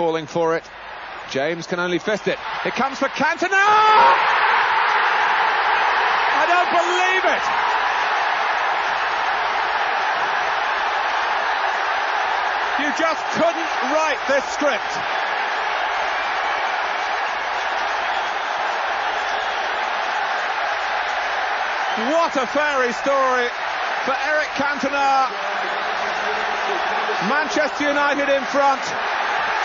[0.00, 0.64] calling for it.
[1.28, 2.38] James can only fist it.
[2.64, 3.52] It comes for Cantona!
[6.40, 7.44] I don't believe it!
[12.80, 14.92] You just couldn't write this script.
[22.08, 23.48] What a fairy story
[24.06, 25.28] for Eric Cantona.
[27.28, 28.80] Manchester United in front.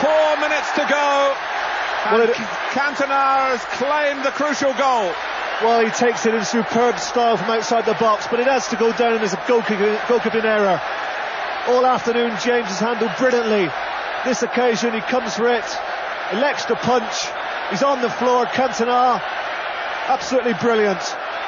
[0.01, 1.33] Four minutes to go.
[2.05, 2.35] And Well, it-
[2.75, 5.13] Cantona has claimed the crucial goal.
[5.63, 8.75] Well, he takes it in superb style from outside the box, but it has to
[8.75, 10.81] go down as a goalkeeping, goalkeeping error.
[11.67, 13.71] All afternoon, James has handled brilliantly.
[14.25, 15.65] This occasion, he comes for it,
[16.33, 17.25] elects to punch.
[17.71, 19.21] He's on the floor, Cantona.
[20.07, 21.01] Absolutely brilliant.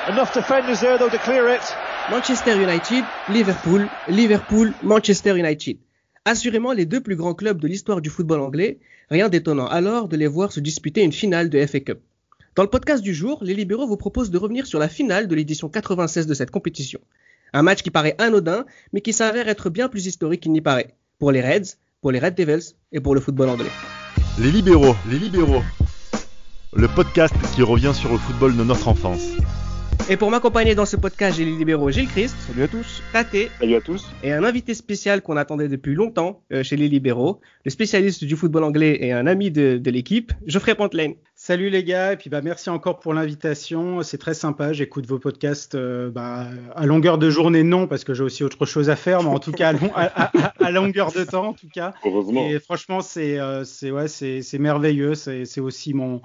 [0.08, 1.62] Enough defenders there, though, to clear it.
[2.10, 5.78] Manchester United, Liverpool, Liverpool, Manchester United.
[6.28, 10.18] Assurément les deux plus grands clubs de l'histoire du football anglais, rien d'étonnant alors de
[10.18, 12.02] les voir se disputer une finale de FA Cup.
[12.56, 15.36] Dans le podcast du jour, les libéraux vous proposent de revenir sur la finale de
[15.36, 17.00] l'édition 96 de cette compétition.
[17.54, 20.96] Un match qui paraît anodin, mais qui s'avère être bien plus historique qu'il n'y paraît.
[21.18, 23.72] Pour les Reds, pour les Red Devils et pour le football anglais.
[24.38, 25.64] Les libéraux, les libéraux.
[26.74, 29.30] Le podcast qui revient sur le football de notre enfance.
[30.10, 33.04] Et pour m'accompagner dans ce podcast, j'ai les libéraux Gilles Christ, Salut à tous.
[33.12, 34.06] Tate Salut à tous.
[34.24, 38.38] et un invité spécial qu'on attendait depuis longtemps euh, chez les libéraux, le spécialiste du
[38.38, 41.16] football anglais et un ami de, de l'équipe, Geoffrey Pantelaine.
[41.36, 44.02] Salut les gars, et puis bah merci encore pour l'invitation.
[44.02, 44.72] C'est très sympa.
[44.72, 48.66] J'écoute vos podcasts euh, bah, à longueur de journée, non, parce que j'ai aussi autre
[48.66, 51.48] chose à faire, mais en tout cas à, long- à- à- à longueur de temps,
[51.50, 51.94] en tout cas.
[52.06, 52.48] Heureusement.
[52.48, 55.16] Et franchement, c'est euh, c'est ouais, c'est c'est merveilleux.
[55.16, 56.22] C'est c'est aussi mon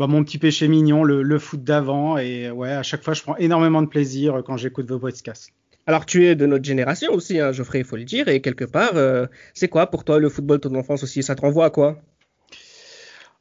[0.00, 2.16] bah, mon petit péché mignon, le, le foot d'avant.
[2.16, 5.52] Et ouais, à chaque fois, je prends énormément de plaisir quand j'écoute vos podcasts.
[5.86, 8.64] Alors tu es de notre génération aussi, hein, Geoffrey, il faut le dire, et quelque
[8.64, 11.22] part, euh, c'est quoi pour toi le football de ton enfance aussi?
[11.22, 11.98] Ça te renvoie à quoi?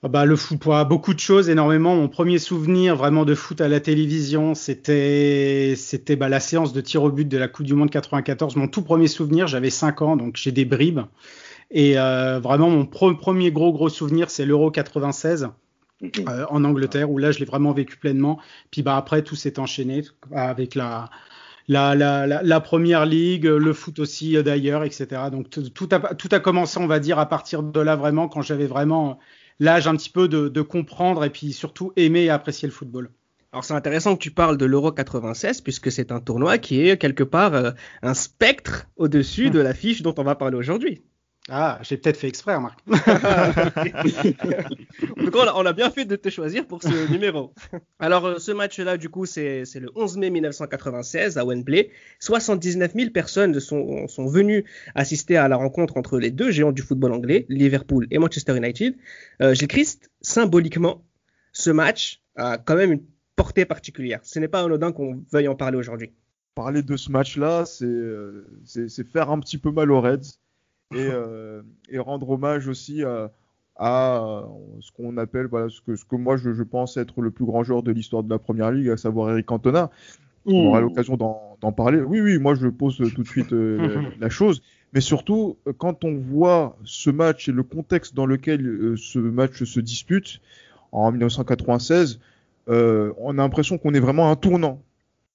[0.03, 1.95] Ah bah, le foot, pour beaucoup de choses, énormément.
[1.95, 6.81] Mon premier souvenir vraiment de foot à la télévision, c'était c'était bah, la séance de
[6.81, 8.57] tir au but de la Coupe du Monde 94.
[8.57, 11.01] Mon tout premier souvenir, j'avais 5 ans, donc j'ai des bribes.
[11.71, 15.68] Et euh, vraiment, mon premier gros gros souvenir, c'est l'Euro 96 Mhm.
[16.03, 18.39] Euh, en Angleterre, où là, je l'ai vraiment vécu pleinement.
[18.71, 21.09] Puis bah, après, tout s'est enchaîné avec la,
[21.67, 25.07] la, la, la, la première ligue, le foot aussi euh, d'ailleurs, etc.
[25.31, 28.27] Donc tout tout a, tout a commencé, on va dire, à partir de là, vraiment,
[28.27, 29.19] quand j'avais vraiment
[29.59, 33.11] l'âge un petit peu de, de comprendre et puis surtout aimer et apprécier le football.
[33.51, 36.97] Alors c'est intéressant que tu parles de l'Euro 96, puisque c'est un tournoi qui est
[36.97, 37.71] quelque part euh,
[38.03, 41.01] un spectre au-dessus de l'affiche dont on va parler aujourd'hui.
[41.51, 42.79] Ah, j'ai peut-être fait exprès, Marc.
[45.17, 47.53] Donc on a, on a bien fait de te choisir pour ce numéro.
[47.97, 51.89] Alors euh, ce match-là, du coup, c'est c'est le 11 mai 1996 à Wembley.
[52.19, 56.83] 79 000 personnes sont, sont venues assister à la rencontre entre les deux géants du
[56.83, 58.95] football anglais, Liverpool et Manchester United.
[59.41, 61.03] Euh, Gilles Christ, symboliquement,
[61.51, 63.03] ce match a quand même une
[63.35, 64.19] portée particulière.
[64.23, 66.11] Ce n'est pas anodin qu'on veuille en parler aujourd'hui.
[66.53, 70.37] Parler de ce match-là, c'est euh, c'est c'est faire un petit peu mal aux Reds
[70.93, 73.31] et, euh, et rendre hommage aussi à,
[73.75, 74.43] à
[74.81, 77.45] ce qu'on appelle, voilà, ce que, ce que moi je, je pense être le plus
[77.45, 79.89] grand joueur de l'histoire de la Première Ligue, à savoir Eric Cantona.
[80.45, 82.01] On aura l'occasion d'en parler.
[82.01, 84.61] Oui, oui, moi je pose tout de suite euh, la, chose.
[84.93, 89.19] Mais surtout, euh, quand on voit ce match et le contexte dans lequel euh, ce
[89.19, 90.41] match se dispute
[90.91, 92.19] en 1996,
[92.69, 94.81] euh, on a l'impression qu'on est vraiment à un tournant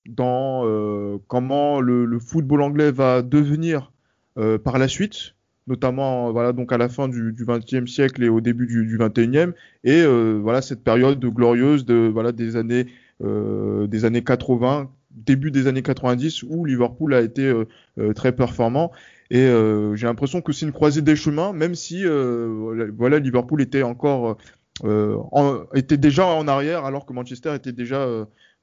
[0.06, 3.93] dans euh, comment le, le football anglais va devenir
[4.38, 5.34] euh, par la suite,
[5.66, 9.54] notamment voilà donc à la fin du, 20e siècle et au début du, 21e,
[9.84, 12.86] et euh, voilà cette période glorieuse de voilà des années
[13.22, 17.64] euh, des années 80, début des années 90 où Liverpool a été euh,
[17.98, 18.91] euh, très performant.
[19.30, 23.62] Et euh, j'ai l'impression que c'est une croisée des chemins, même si euh, voilà Liverpool
[23.62, 24.36] était encore
[24.84, 28.06] en- était déjà en arrière, alors que Manchester était déjà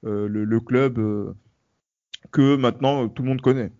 [0.03, 0.99] le, le club
[2.31, 3.71] que maintenant tout le monde connaît.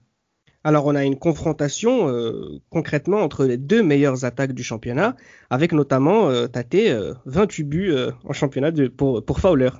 [0.64, 5.16] Alors on a une confrontation euh, concrètement entre les deux meilleures attaques du championnat,
[5.50, 9.72] avec notamment euh, Tate euh, 28 buts euh, en championnat de, pour, pour Fowler.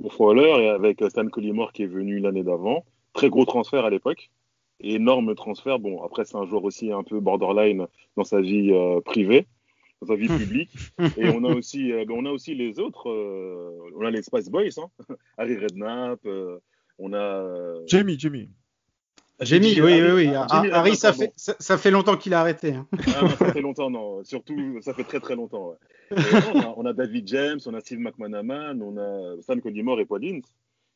[0.00, 2.84] Pour Fowler et avec Stan Collymore qui est venu l'année d'avant.
[3.12, 4.30] Très gros transfert à l'époque.
[4.80, 5.78] Énorme transfert.
[5.78, 7.86] Bon, après, c'est un joueur aussi un peu borderline
[8.16, 9.46] dans sa vie euh, privée,
[10.02, 10.70] dans sa vie publique.
[11.16, 13.08] et on a aussi, euh, ben, on a aussi les autres.
[13.10, 14.88] euh, on a les Spice Boys, hein.
[15.38, 16.20] Harry Redknapp.
[16.26, 16.58] euh,
[16.98, 17.16] on a.
[17.16, 18.50] euh, Jamie, Jamie.
[19.40, 20.30] J'ai mis, oui, oui, oui.
[20.34, 22.74] Ah, Ah, Harry, Redknapp, ça fait, ça, ça fait longtemps qu'il a arrêté.
[22.74, 22.86] hein.
[23.16, 24.24] Ah, non, ça fait longtemps, non.
[24.24, 25.70] Surtout, ça fait très très longtemps.
[25.70, 26.16] ouais.
[26.16, 29.58] Et non, on, a, on a David James, on a Steve McManaman, on a Stan
[29.60, 30.46] Collymore et Paul Ince.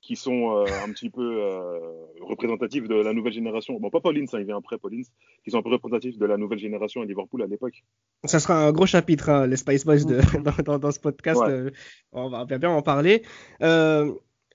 [0.00, 1.78] qui sont euh, un petit peu euh,
[2.22, 3.78] représentatifs de la nouvelle génération.
[3.78, 5.02] Bon, pas Paulins, hein, il vient après Paulins,
[5.44, 7.82] qui sont un peu représentatifs de la nouvelle génération à Liverpool à l'époque.
[8.24, 10.20] Ça sera un gros chapitre, hein, les Spice Boys de,
[10.64, 11.38] dans, dans, ce podcast.
[11.42, 11.50] Ouais.
[11.50, 11.70] euh,
[12.12, 13.22] on va bien en parler.
[13.62, 14.10] Euh,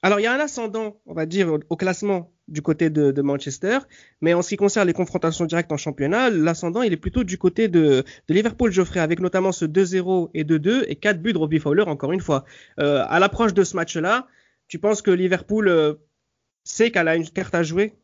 [0.05, 3.79] alors, il y a un ascendant, on va dire, au, classement du côté de, Manchester,
[4.21, 7.39] mais en ce qui concerne les confrontations directes en championnat, l'ascendant, il est plutôt du
[7.39, 11.39] côté de, de Liverpool, Geoffrey, avec notamment ce 2-0 et 2-2 et 4 buts de
[11.39, 12.45] Robbie Fowler, encore une fois.
[12.79, 14.27] Euh, à l'approche de ce match-là,
[14.67, 15.95] tu penses que Liverpool euh,
[16.63, 17.95] sait qu'elle a une carte à jouer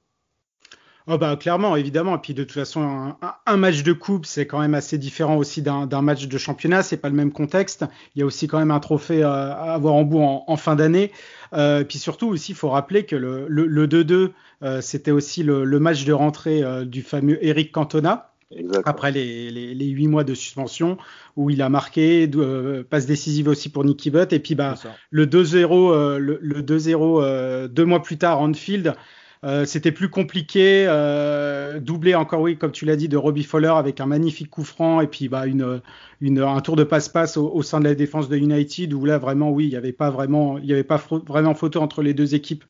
[1.07, 2.15] Oh bah clairement, évidemment.
[2.15, 5.37] Et puis de toute façon, un, un match de coupe, c'est quand même assez différent
[5.37, 6.83] aussi d'un match de championnat.
[6.83, 7.85] C'est pas le même contexte.
[8.15, 10.57] Il y a aussi quand même un trophée à, à avoir en bout en, en
[10.57, 11.11] fin d'année.
[11.53, 14.31] Euh, puis surtout aussi, il faut rappeler que le 2-2,
[14.63, 18.31] euh, c'était aussi le, le, match de rentrée euh, du fameux Eric Cantona.
[18.55, 18.83] Exact.
[18.85, 20.97] Après les, les, les, 8 mois de suspension
[21.37, 24.33] où il a marqué, euh, passe décisive aussi pour Nicky Butt.
[24.33, 24.75] Et puis bah,
[25.09, 28.95] le 2-0, euh, le, le 2-0 euh, deux mois plus tard, Anfield.
[29.43, 33.73] Euh, c'était plus compliqué, euh, doublé encore oui, comme tu l'as dit, de Robbie Fowler
[33.75, 35.81] avec un magnifique coup franc et puis bah une,
[36.21, 39.17] une un tour de passe-passe au, au, sein de la défense de United où là
[39.17, 42.13] vraiment oui, il n'y avait pas vraiment, il y avait pas vraiment photo entre les
[42.13, 42.63] deux équipes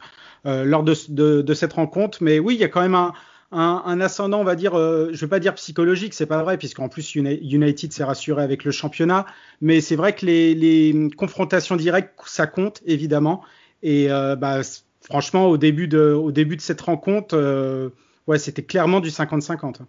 [0.46, 3.14] euh, lors de, de, de, cette rencontre, mais oui, il y a quand même un,
[3.52, 6.58] un, un ascendant, on va dire, euh, je vais pas dire psychologique, c'est pas vrai,
[6.58, 9.26] puisqu'en plus United s'est rassuré avec le championnat,
[9.60, 13.44] mais c'est vrai que les, les, confrontations directes, ça compte évidemment,
[13.84, 14.62] et euh, bah
[15.02, 17.90] franchement, au début de, au début de cette rencontre, euh,
[18.28, 19.82] ouais, c'était clairement du 50-50.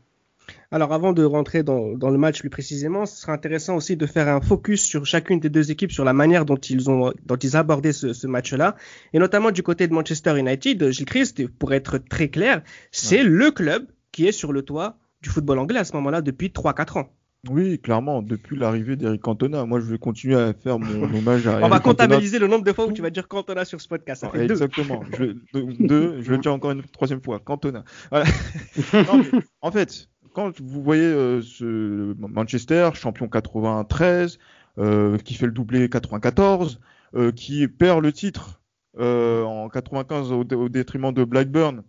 [0.70, 4.06] Alors, avant de rentrer dans, dans, le match plus précisément, ce serait intéressant aussi de
[4.06, 7.36] faire un focus sur chacune des deux équipes, sur la manière dont ils ont, dont
[7.36, 8.76] ils abordaient ce, ce match-là,
[9.12, 10.90] et notamment du côté de Manchester United.
[10.90, 13.24] Gilles Christ, pour être très clair, c'est ouais.
[13.24, 16.98] le club qui est sur le toit du football anglais à ce moment-là depuis 3-4
[16.98, 17.08] ans.
[17.48, 19.64] Oui, clairement, depuis l'arrivée d'Eric Cantona.
[19.64, 21.58] Moi, je vais continuer à faire mon hommage à.
[21.64, 22.46] On va comptabiliser Cantona.
[22.46, 24.20] le nombre de fois où tu vas dire Cantona sur ce podcast.
[24.20, 25.02] Ça fait Exactement.
[25.18, 25.40] Deux.
[25.52, 27.40] je, deux, je vais le dire encore une troisième fois.
[27.40, 27.84] Cantona.
[28.10, 28.26] Voilà.
[28.94, 34.38] non, mais, en fait, quand vous voyez euh, ce Manchester, champion 93,
[34.78, 36.80] euh, qui fait le doublé 94,
[37.14, 38.62] euh, qui perd le titre
[38.98, 41.82] euh, en 95 au, au, détriment de Blackburn,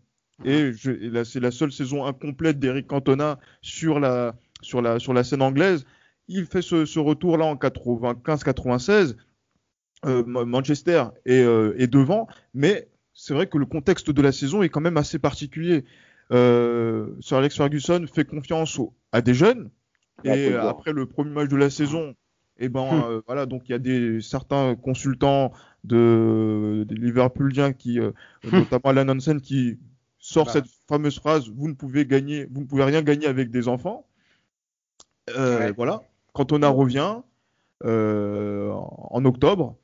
[0.43, 4.99] et, je, et là, c'est la seule saison incomplète d'Eric Cantona sur la sur la,
[4.99, 5.85] sur la scène anglaise.
[6.27, 9.15] Il fait ce, ce retour-là en 95-96.
[10.05, 14.61] Euh, Manchester est, euh, est, devant, mais c'est vrai que le contexte de la saison
[14.61, 15.85] est quand même assez particulier.
[16.31, 19.69] Euh, Sir Alex Ferguson fait confiance au, à des jeunes,
[20.25, 22.15] et après le premier match de la saison,
[22.57, 23.21] et eh ben hum.
[23.27, 25.53] voilà, donc il y a des certains consultants
[25.85, 28.13] de, Liverpooliens qui, hum.
[28.51, 29.79] notamment Alan Hansen, qui
[30.19, 30.51] sort bah.
[30.51, 34.05] cette fameuse phrase "Vous ne pouvez gagner, vous ne pouvez rien gagner avec des enfants."
[35.29, 35.73] Euh, ouais.
[35.73, 36.03] Voilà.
[36.33, 37.21] Quand on a revient
[37.83, 39.77] euh, en octobre,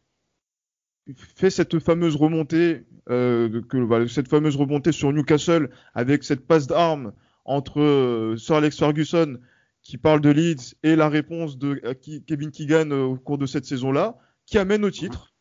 [1.16, 7.14] fait cette fameuse remontée, euh, que, cette fameuse remontée sur Newcastle avec cette passe d'armes
[7.46, 9.40] entre Sir Alex Ferguson
[9.82, 11.82] qui parle de Leeds et la réponse de
[12.28, 15.34] Kevin Keegan au cours de cette saison-là, qui amène au titre.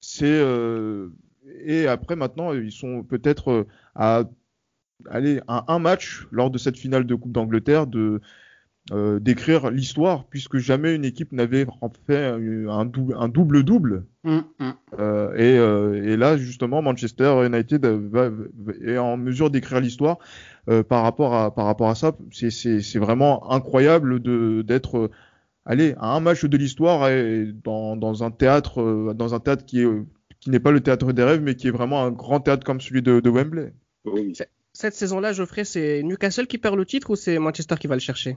[0.00, 1.08] C'est euh,
[1.64, 4.24] et après maintenant ils sont peut-être à
[5.10, 8.20] aller à un match lors de cette finale de Coupe d'Angleterre de
[8.92, 11.66] euh, d'écrire l'histoire, puisque jamais une équipe n'avait
[12.06, 12.26] fait
[12.68, 14.04] un, dou un double double.
[14.24, 14.72] Mm, mm.
[14.98, 18.30] Euh, et, euh, et, là, justement, Manchester United va,
[18.84, 20.18] est en mesure d'écrire l'histoire
[20.68, 22.12] euh, par rapport à par rapport à ça.
[22.30, 25.10] C'est vraiment incroyable de d'être
[25.64, 29.80] allez à un match de l'histoire et dans, dans un théâtre dans un théâtre qui
[29.80, 29.88] est
[30.40, 32.82] qui n'est pas le théâtre des rêves, mais qui est vraiment un grand théâtre comme
[32.82, 33.72] celui de, de Wembley.
[34.04, 34.34] Oui.
[34.74, 38.00] Cette saison-là, Geoffrey, c'est Newcastle qui perd le titre ou c'est Manchester qui va le
[38.00, 38.36] chercher?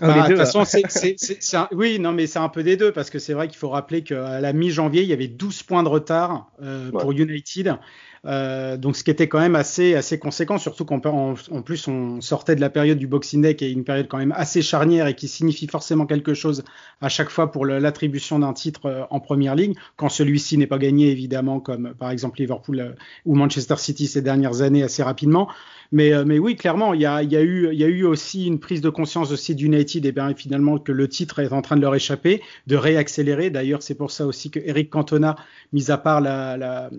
[0.00, 1.68] bah, de toute façon, c'est, un...
[1.72, 4.02] oui, non, mais c'est un peu des deux parce que c'est vrai qu'il faut rappeler
[4.02, 7.00] qu'à la mi-janvier, il y avait 12 points de retard euh, ouais.
[7.00, 7.78] pour United.
[8.26, 11.88] Euh, donc ce qui était quand même assez assez conséquent, surtout qu'en en, en, plus
[11.88, 14.60] on sortait de la période du Boxing Day qui est une période quand même assez
[14.60, 16.62] charnière et qui signifie forcément quelque chose
[17.00, 20.76] à chaque fois pour l'attribution d'un titre euh, en Première Ligue, quand celui-ci n'est pas
[20.76, 22.92] gagné évidemment comme par exemple Liverpool euh,
[23.24, 25.48] ou Manchester City ces dernières années assez rapidement.
[25.92, 28.46] Mais, euh, mais oui, clairement, il y a, y, a eu, y a eu aussi
[28.46, 31.76] une prise de conscience aussi d'United et bien finalement que le titre est en train
[31.76, 33.50] de leur échapper, de réaccélérer.
[33.50, 35.36] D'ailleurs, c'est pour ça aussi que Eric Cantona,
[35.72, 36.90] mis à part la, la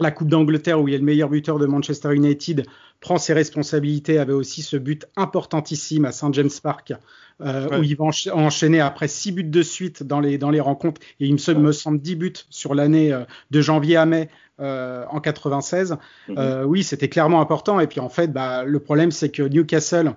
[0.00, 2.66] la Coupe d'Angleterre où il est le meilleur buteur de Manchester United
[3.00, 6.92] prend ses responsabilités avait aussi ce but importantissime à St James Park
[7.40, 7.78] euh, ouais.
[7.78, 11.00] où il va encha enchaîner après six buts de suite dans les dans les rencontres
[11.20, 11.54] et il me, ouais.
[11.54, 14.28] me semble 10 buts sur l'année euh, de janvier à mai
[14.60, 15.96] euh, en 96
[16.28, 16.64] mm -hmm.
[16.64, 20.14] oui c'était clairement important et puis en fait bah, le problème c'est que Newcastle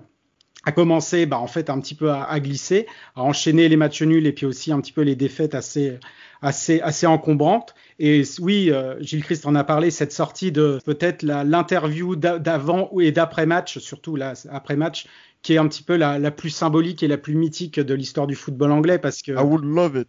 [0.64, 2.86] a commencé bah, en fait un petit peu à, à, glisser,
[3.16, 5.98] à enchaîner les matchs nuls et puis aussi un petit peu les défaites assez
[6.42, 11.22] assez assez encombrantes Et oui, euh, Gilles Christ en a parlé, cette sortie de peut-être
[11.22, 15.06] l'interview d'avant et d'après match, surtout là après match,
[15.42, 18.26] qui est un petit peu la, la, plus symbolique et la plus mythique de l'histoire
[18.26, 19.32] du football anglais parce que.
[19.32, 20.08] I would love it.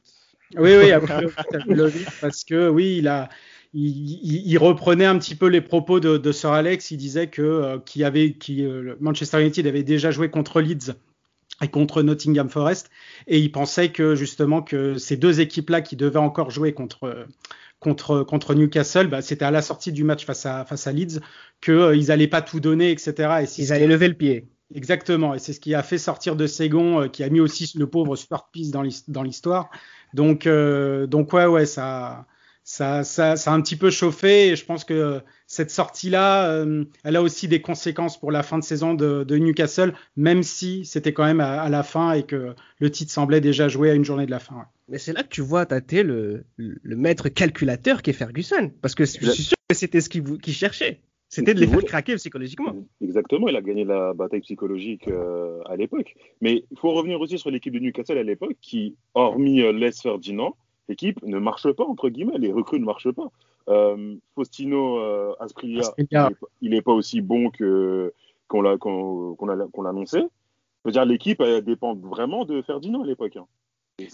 [0.57, 0.91] Oui, oui,
[2.21, 3.29] parce que oui, il a.
[3.73, 6.91] Il, il, reprenait un petit peu les propos de, de Sir Alex.
[6.91, 10.93] Il disait que euh, avait, euh, Manchester United avait déjà joué contre Leeds
[11.61, 12.89] et contre Nottingham Forest,
[13.27, 17.27] et il pensait que justement que ces deux équipes-là qui devaient encore jouer contre
[17.79, 21.19] contre contre Newcastle, bah, c'était à la sortie du match face à face à Leeds
[21.61, 23.43] qu'ils euh, ils allaient pas tout donner, etc.
[23.43, 24.47] Et ils allaient lever le pied.
[24.73, 27.71] Exactement, et c'est ce qui a fait sortir de Ségon, euh, qui a mis aussi
[27.77, 29.69] le pauvre Stuart Peace dans l'histoire.
[30.13, 32.25] Donc, euh, donc ouais, ouais, ça,
[32.71, 34.47] ça, ça, ça a un petit peu chauffé.
[34.47, 38.57] Et je pense que cette sortie-là, euh, elle a aussi des conséquences pour la fin
[38.57, 42.23] de saison de, de Newcastle, même si c'était quand même à, à, la fin et
[42.23, 44.55] que le titre semblait déjà joué à une journée de la fin.
[44.55, 44.63] Ouais.
[44.87, 48.95] Mais c'est là que tu vois tâter le, le maître calculateur qui est Ferguson, parce
[48.95, 51.01] que je suis sûr que c'était ce qu'il qu cherchait.
[51.27, 52.75] C'était de les faire craquer psychologiquement.
[53.01, 56.15] Exactement, il a gagné la bataille psychologique euh, à l'époque.
[56.41, 59.93] Mais il faut revenir aussi sur l'équipe de Newcastle à l'époque, qui, hormis euh, Les
[59.93, 60.57] Ferdinand,
[60.87, 63.31] l'équipe ne marche pas, entre guillemets, les recrues ne marchent pas.
[63.69, 65.83] Euh, Faustino euh, Asprilla,
[66.61, 68.13] il n'est pas aussi bon que
[68.47, 70.19] qu'on l'a qu'on qu annoncé.
[70.19, 73.37] Je veux dire, l'équipe dépend vraiment de Ferdinand à l'époque.
[73.37, 73.45] Hein.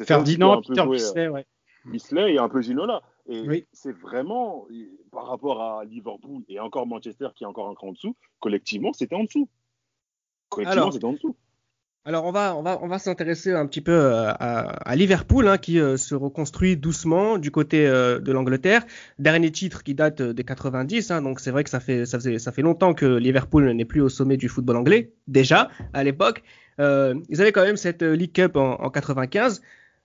[0.06, 1.46] Ferdinand, Peter Bisley, ouais.
[1.86, 3.02] Bisley et un peu Ginola.
[3.30, 3.66] Et oui.
[3.74, 4.68] c'est vraiment,
[5.12, 8.94] par rapport à Liverpool et encore Manchester qui est encore un cran en dessous, collectivement,
[8.94, 9.50] c'était en dessous.
[10.50, 11.36] Collectivement, c'était en dessous.
[12.08, 14.60] Alors on va on va on va s'intéresser un petit peu euh, à,
[14.90, 18.86] à Liverpool hein, qui euh, se reconstruit doucement du côté euh, de l'Angleterre.
[19.20, 22.40] Dernier titre qui date des 90, hein, donc c'est vrai que ça fait ça faisait
[22.40, 26.44] ça fait longtemps que Liverpool n'est plus au sommet du football anglais déjà à l'époque.
[26.80, 29.62] ils avaient quand même cette League Cup en, en 95.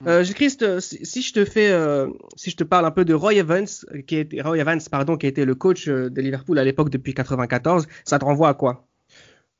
[0.08, 3.34] Euh, Christ, si je te fais, euh, si je te parle un peu de Roy
[3.34, 3.68] Evans,
[4.08, 7.86] qui était Roy Evans, pardon, qui était le coach de Liverpool à l'époque depuis 94,
[8.04, 8.88] ça te renvoie à quoi?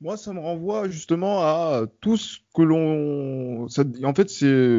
[0.03, 3.67] Moi, ça me renvoie justement à tout ce que l'on.
[4.05, 4.79] En fait, c'est,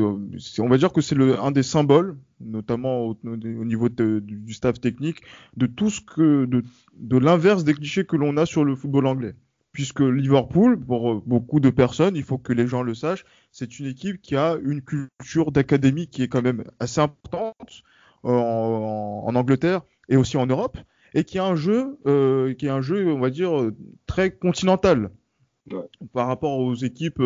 [0.60, 5.22] on va dire que c'est un des symboles, notamment au, au niveau du staff technique,
[5.56, 6.64] de tout ce que, de,
[6.98, 9.36] de l'inverse des clichés que l'on a sur le football anglais.
[9.72, 13.88] Puisque Liverpool, pour beaucoup de personnes, il faut que les gens le sachent, c'est une
[13.88, 17.84] équipe qui a une culture d'académie qui est quand même assez importante
[18.24, 20.78] en, en, en Angleterre et aussi en Europe
[21.14, 23.52] et qui a un jeu, euh, qui est un jeu, on va dire,
[24.08, 25.12] très continental
[25.72, 25.80] ouais.
[26.14, 27.22] par rapport aux équipes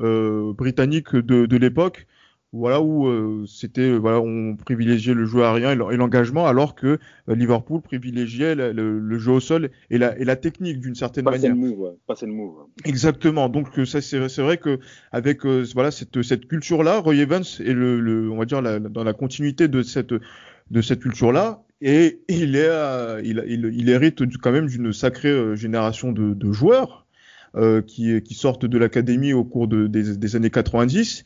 [0.00, 2.06] euh, britanniques de, de l'époque.
[2.54, 7.82] Voilà où euh, c'était, voilà, on privilégiait le jeu aérien et l'engagement, alors que Liverpool
[7.82, 11.50] privilégiait le, le, le, jeu au sol et la, et la technique d'une certaine passer
[11.50, 11.54] manière.
[11.54, 11.96] Le move, ouais.
[12.06, 12.54] Passer le move.
[12.86, 13.50] Exactement.
[13.50, 14.80] Donc ça, c'est vrai que
[15.12, 19.04] avec voilà cette, cette culture-là, Roy Evans est le, le, on va dire la, dans
[19.04, 20.14] la continuité de cette
[20.70, 25.28] de cette culture-là, et il, est, euh, il, il, il, hérite quand même d'une sacrée
[25.30, 27.06] euh, génération de, de joueurs
[27.56, 31.24] euh, qui, qui, sortent de l'académie au cours de, des, des, années 90,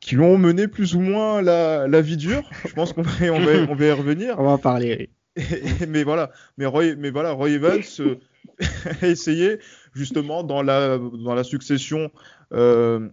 [0.00, 2.48] qui l'ont mené plus ou moins la, la vie dure.
[2.66, 4.34] Je pense qu'on va, on va, on va y revenir.
[4.38, 5.10] on va en parler.
[5.88, 7.80] mais voilà, mais Roy, mais voilà, Roy Evans
[9.02, 9.58] a essayé
[9.94, 12.10] justement dans la, dans la succession
[12.52, 13.08] euh,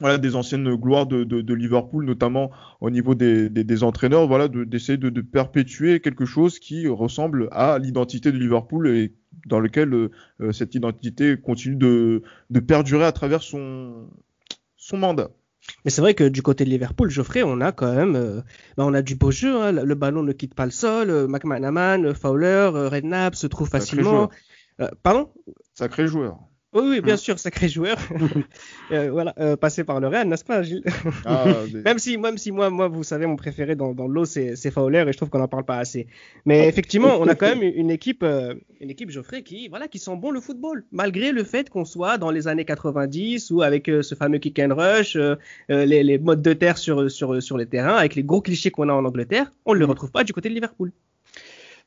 [0.00, 4.26] voilà, des anciennes gloires de, de, de, Liverpool, notamment au niveau des, des, des entraîneurs,
[4.26, 9.14] voilà, d'essayer de, de, perpétuer quelque chose qui ressemble à l'identité de Liverpool et
[9.46, 12.22] dans lequel euh, cette identité continue de,
[12.60, 14.08] perdurer à travers son,
[14.76, 15.30] son mandat.
[15.84, 18.40] Mais c'est vrai que du côté de Liverpool, Geoffrey, on a quand même, euh,
[18.76, 19.56] bah on a du beau jeu.
[19.60, 21.10] Hein, le ballon ne quitte pas le sol.
[21.10, 24.30] Euh, McManaman, Fowler, Redknapp se trouvent facilement.
[24.80, 25.30] Euh, pardon?
[25.72, 26.38] Sacré joueur.
[26.74, 27.96] Oui, oui, bien sûr, sacré joueur.
[28.90, 30.82] euh, voilà, euh, passé par le Real, n'est-ce pas, Gilles?
[31.24, 31.82] Ah, mais...
[31.82, 35.04] Même si, même si moi, moi, vous savez, mon préféré dans, dans l'eau, c'est Fowler,
[35.06, 36.08] et je trouve qu'on n'en parle pas assez.
[36.46, 40.00] Mais effectivement, on a quand même une équipe, euh, une équipe Geoffrey qui, voilà, qui
[40.00, 43.88] sent bon le football, malgré le fait qu'on soit dans les années 90 ou avec
[43.88, 45.16] euh, ce fameux kick and rush,
[45.68, 48.88] les, les, modes de terre sur sur sur les terrains, avec les gros clichés qu'on
[48.88, 50.92] a en Angleterre, on ne le retrouve pas du côté de Liverpool.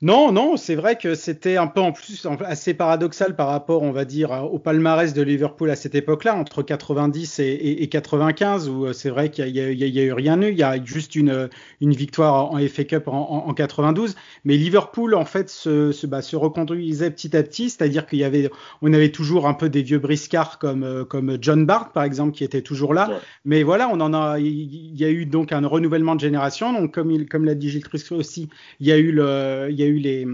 [0.04, 3.92] Non, non, c'est vrai que c'était un peu en plus assez paradoxal par rapport, on
[3.92, 8.70] va dire, au palmarès de Liverpool à cette époque-là, entre 90 et, et, et 95,
[8.70, 10.52] où c'est vrai qu'il y, y, a eu rien eu.
[10.52, 11.50] Il y a juste une,
[11.82, 16.06] une victoire en FA Cup en, en, en 92, mais Liverpool en fait se, se,
[16.06, 18.52] bah, se reconduisait petit à petit, c'est-à-dire qu'il y avait,
[18.84, 22.44] on avait toujours un peu des vieux briscards comme comme John Bart par exemple qui
[22.44, 23.16] était toujours là, ouais.
[23.46, 26.94] mais voilà, on en a, il y a eu donc un renouvellement de génération, donc
[26.94, 28.48] comme il, comme l'a dit Gilles Trusco aussi,
[28.80, 30.26] il y a eu le, il y a eu les,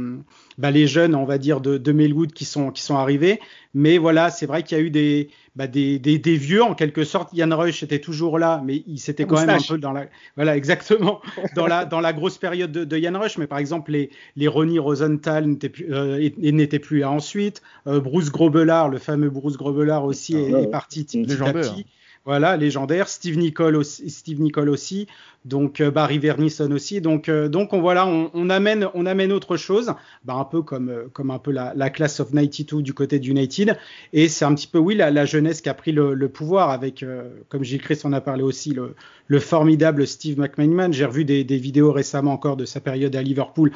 [0.57, 3.39] bah, les jeunes, on va dire, de, de Melwood qui sont, qui sont arrivés.
[3.73, 5.29] Mais voilà, c'est vrai qu'il y a eu des.
[5.55, 7.33] bah, des, des, des, vieux en quelque sorte.
[7.33, 10.05] Yann Rush était toujours là, mais il s'était quand même un peu dans la,
[10.35, 11.21] voilà, exactement,
[11.55, 13.37] dans la, dans la grosse période de, de Yann Rush.
[13.37, 17.61] Mais par exemple, les, les Ronnie Rosenthal n'étaient plus, euh, n'étaient plus là ensuite.
[17.87, 21.85] Euh, Bruce Grobelard, le fameux Bruce Grobelard aussi, ah, est, est, parti petit à petit.
[22.25, 23.09] Voilà, légendaire.
[23.09, 25.07] Steve Nicole aussi, Steve Nicole aussi.
[25.43, 27.01] Donc euh, Barry Vernison aussi.
[27.01, 30.61] Donc, euh, donc on voilà, on, on, amène, on amène autre chose, bah, un peu
[30.61, 33.77] comme, euh, comme un peu la, la class of 92 du côté d'United.
[34.13, 37.05] Et c'est un petit peu oui la, la, jeunesse qui a pris le, pouvoir avec,
[37.49, 38.95] comme Gilles Christ en a parlé aussi, le,
[39.27, 40.93] le formidable Steve McManaman.
[40.93, 43.71] J'ai revu des, des, vidéos récemment encore de sa période à Liverpool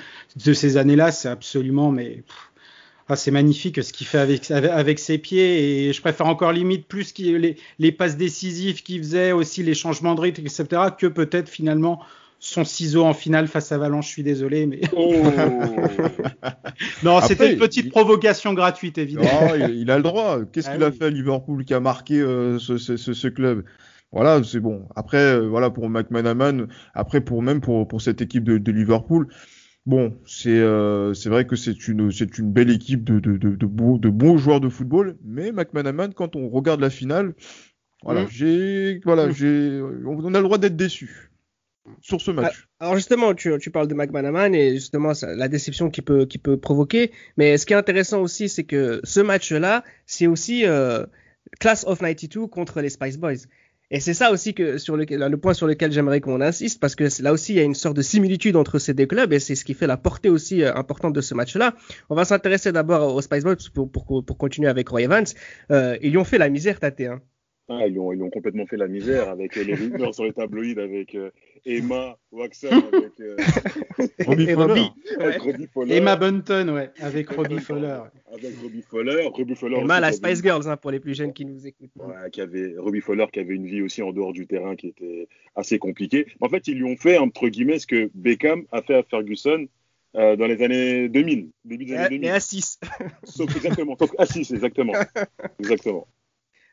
[0.46, 1.12] de ces années-là.
[1.12, 2.24] C'est absolument mais
[3.10, 6.88] ah, c'est magnifique ce qu'il fait avec, avec, ses pieds et je préfère encore limite
[6.88, 10.66] plus les, les passes décisives qu'il faisait, aussi les changements de rythme, etc.,
[10.98, 12.02] que peut-être finalement
[12.40, 14.06] son ciseau en finale face à Valence.
[14.06, 14.82] Je suis désolé, mais.
[14.96, 15.14] Oh.
[17.04, 17.92] non, c'était une petite il...
[17.92, 19.30] provocation gratuite, évidemment.
[19.42, 20.40] Non, il, a le droit.
[20.52, 20.88] Qu'est-ce ah, qu'il oui.
[20.88, 23.64] a fait à Liverpool qui a marqué euh, ce, ce, ce, club?
[24.12, 24.88] Voilà, c'est bon.
[24.96, 26.68] Après, euh, voilà pour McManaman.
[26.94, 29.28] Après, pour même pour, pour cette équipe de, de Liverpool.
[29.88, 33.56] Bon, c'est euh, c'est vrai que c'est une c'est une belle équipe de de de,
[33.56, 37.34] de, beaux, de bons joueurs de football, mais McManaman quand on regarde la finale,
[38.04, 38.30] voilà, mmh.
[38.30, 39.32] j'ai voilà, mmh.
[39.32, 41.32] j'ai on a le droit d'être déçu
[42.02, 42.68] sur ce match.
[42.82, 46.38] Alors justement, tu, tu parles de McManaman et justement ça, la déception qu'il peut qui
[46.38, 51.06] peut provoquer, mais ce qui est intéressant aussi, c'est que ce match-là, c'est aussi euh,
[51.62, 53.48] Class of 92 contre les Spice Boys.
[53.90, 56.96] Et c'est ça aussi que sur le, le point sur lequel j'aimerais qu'on insiste, parce
[56.96, 59.40] que là aussi il y a une sorte de similitude entre ces deux clubs et
[59.40, 61.74] c'est ce qui fait la portée aussi euh, importante de ce match-là.
[62.10, 65.26] On va s'intéresser d'abord aux Spice Boys pour, pour, pour, continuer avec Roy Evans.
[65.72, 67.00] Euh, ils lui ont fait la misère, Tate.
[67.02, 67.22] Hein.
[67.70, 70.80] Ah, ils, ont, ils ont complètement fait la misère avec les rumeurs sur les tabloïds,
[70.80, 71.32] avec euh,
[71.66, 73.36] Emma Waxon, avec, euh,
[74.26, 75.96] Robbie, Robbie, avec Robbie Fowler.
[75.96, 78.00] Emma Bunton, ouais, avec Robbie Fowler.
[78.32, 79.28] Avec Robbie Fowler.
[79.34, 81.92] Robbie Fowler Emma, la Spice Girls, hein, pour les plus jeunes qui nous écoutent.
[81.98, 84.88] Ouais, qui avait, Robbie Fowler qui avait une vie aussi en dehors du terrain qui
[84.88, 86.28] était assez compliquée.
[86.40, 89.68] En fait, ils lui ont fait, entre guillemets, ce que Beckham a fait à Ferguson
[90.16, 92.26] euh, dans les années 2000, début des années 2000.
[92.26, 92.80] Et à 6.
[93.24, 94.94] Sauf exactement, sauf à 6, exactement.
[95.60, 96.08] exactement.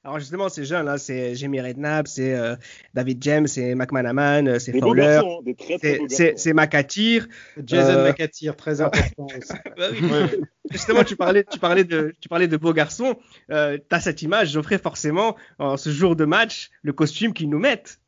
[0.04, 2.56] Alors justement, ces jeunes là, c'est Jamie Redknapp, c'est euh,
[2.92, 7.26] David James, c'est McManaman, euh, c'est Fowler, hein, c'est McAteer,
[7.64, 8.08] Jason euh...
[8.10, 9.52] McAteer, très important aussi.
[9.78, 10.04] bah oui.
[10.04, 10.40] ouais.
[10.70, 13.16] Justement, tu parlais, tu parlais de, tu parlais de beaux garçons.
[13.50, 17.58] Euh, T'as cette image, Geoffrey, forcément, en ce jour de match, le costume qu'ils nous
[17.58, 17.98] mettent.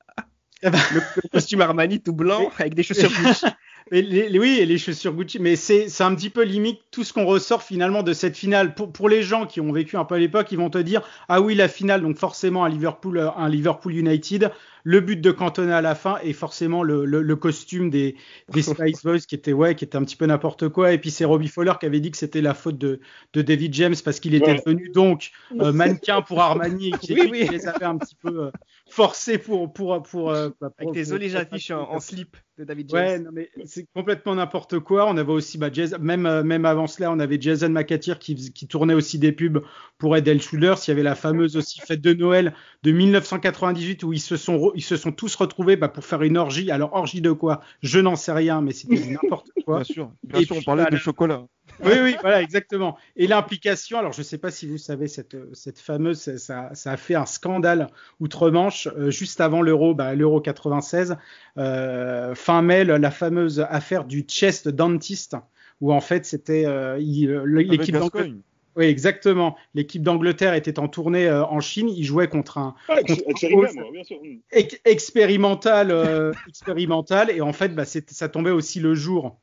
[0.62, 3.46] le, le, costume Armani tout blanc avec des chaussures Gucci.
[3.92, 7.05] Mais les, les, oui, et les chaussures Gucci, mais c'est un petit peu limite tout
[7.05, 8.75] ce qu'on ressort finalement de cette finale.
[8.75, 11.03] Pour, pour les gens qui ont vécu un peu à l'époque, ils vont te dire
[11.29, 14.51] ah oui la finale, donc forcément un Liverpool, un Liverpool United,
[14.83, 18.16] le but de Cantona à la fin et forcément le, le, le costume des,
[18.53, 20.92] des Spice Boys qui était ouais, qui était un petit peu n'importe quoi.
[20.92, 22.99] Et puis c'est Robbie Fowler qui avait dit que c'était la faute de,
[23.35, 24.62] de David James parce qu'il était ouais.
[24.64, 27.49] devenu donc euh, mannequin pour Armani et qui, oui, oui.
[27.49, 28.51] les avait un petit peu euh,
[28.88, 32.88] forcé pour pour pour, euh, pour avec des jolies affiches en, en slip de David
[32.90, 32.98] James.
[32.98, 35.06] Ouais, non, mais c'est complètement n'importe quoi.
[35.08, 38.34] On avait aussi, bah, Jason, même, euh, même avant cela, on avait Jason McAteer qui,
[38.52, 39.62] qui tournait aussi des pubs
[39.98, 40.76] pour Ed Shoulders.
[40.86, 44.72] Il y avait la fameuse aussi fête de Noël de 1998 où ils se sont,
[44.74, 46.70] ils se sont tous retrouvés bah, pour faire une orgie.
[46.70, 47.60] Alors, orgie de quoi?
[47.82, 49.76] Je n'en sais rien, mais c'était n'importe quoi.
[49.76, 51.46] Bien sûr, bien sûr, on parlait bah, de chocolat.
[51.84, 52.96] Oui, oui, voilà, exactement.
[53.16, 56.92] Et l'implication, alors je ne sais pas si vous savez, cette, cette fameuse, ça, ça
[56.92, 57.88] a fait un scandale
[58.20, 61.16] outre-Manche euh, juste avant l'Euro, bah, l'Euro 96,
[61.58, 65.36] euh, fin mai, la fameuse affaire du chest dentist,
[65.80, 68.32] où en fait c'était euh, l'équipe d'Angleterre.
[68.76, 69.56] Oui, exactement.
[69.74, 71.88] L'équipe d'Angleterre était en tournée euh, en Chine.
[71.88, 74.18] Ils jouaient contre un, ah, contre un bien sûr.
[74.52, 77.30] Ex expérimental, euh, expérimental.
[77.30, 79.38] Et en fait, bah, ça tombait aussi le jour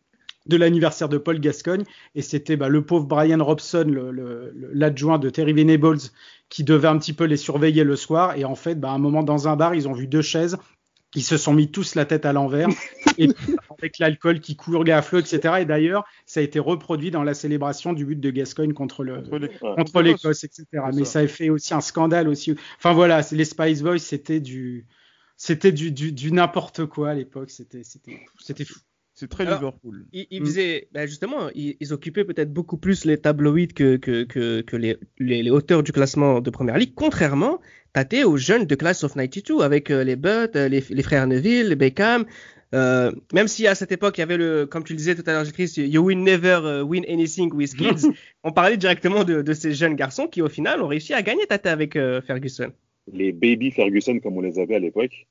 [0.45, 1.83] de l'anniversaire de Paul Gascogne
[2.15, 3.85] et c'était bah, le pauvre Brian Robson,
[4.73, 5.99] l'adjoint de Terry Venables,
[6.49, 8.97] qui devait un petit peu les surveiller le soir et en fait, bah, à un
[8.97, 10.57] moment dans un bar, ils ont vu deux chaises,
[11.15, 12.67] ils se sont mis tous la tête à l'envers
[13.17, 13.29] et
[13.77, 15.55] avec l'alcool qui courait à flot, etc.
[15.61, 20.43] Et d'ailleurs, ça a été reproduit dans la célébration du but de Gascogne contre l'Écosse,
[20.43, 20.65] etc.
[20.93, 21.11] Mais ça.
[21.11, 22.55] ça a fait aussi un scandale aussi.
[22.77, 24.87] Enfin voilà, les Spice Boys, c'était du
[25.37, 27.51] c'était du, du, du n'importe quoi à l'époque.
[27.51, 28.79] C'était c'était c'était fou.
[29.23, 30.05] C'est très Alors, Liverpool.
[30.11, 34.23] Ils, ils faisaient, ben justement, ils, ils occupaient peut-être beaucoup plus les tabloïds que, que,
[34.23, 37.61] que, que les, les, les, auteurs du classement de première ligue, contrairement,
[37.93, 41.25] Tate, aux jeunes de Class of 92, avec euh, les Butt, euh, les, les, frères
[41.25, 42.25] Neville, les Beckham.
[42.73, 45.23] Euh, même si à cette époque, il y avait le, comme tu le disais tout
[45.25, 48.05] à l'heure, Chris, You will never win anything with kids.
[48.43, 51.45] on parlait directement de, de, ces jeunes garçons qui, au final, ont réussi à gagner
[51.45, 52.73] Tate avec euh, Ferguson.
[53.09, 55.27] Les baby Ferguson, comme on les avait à l'époque.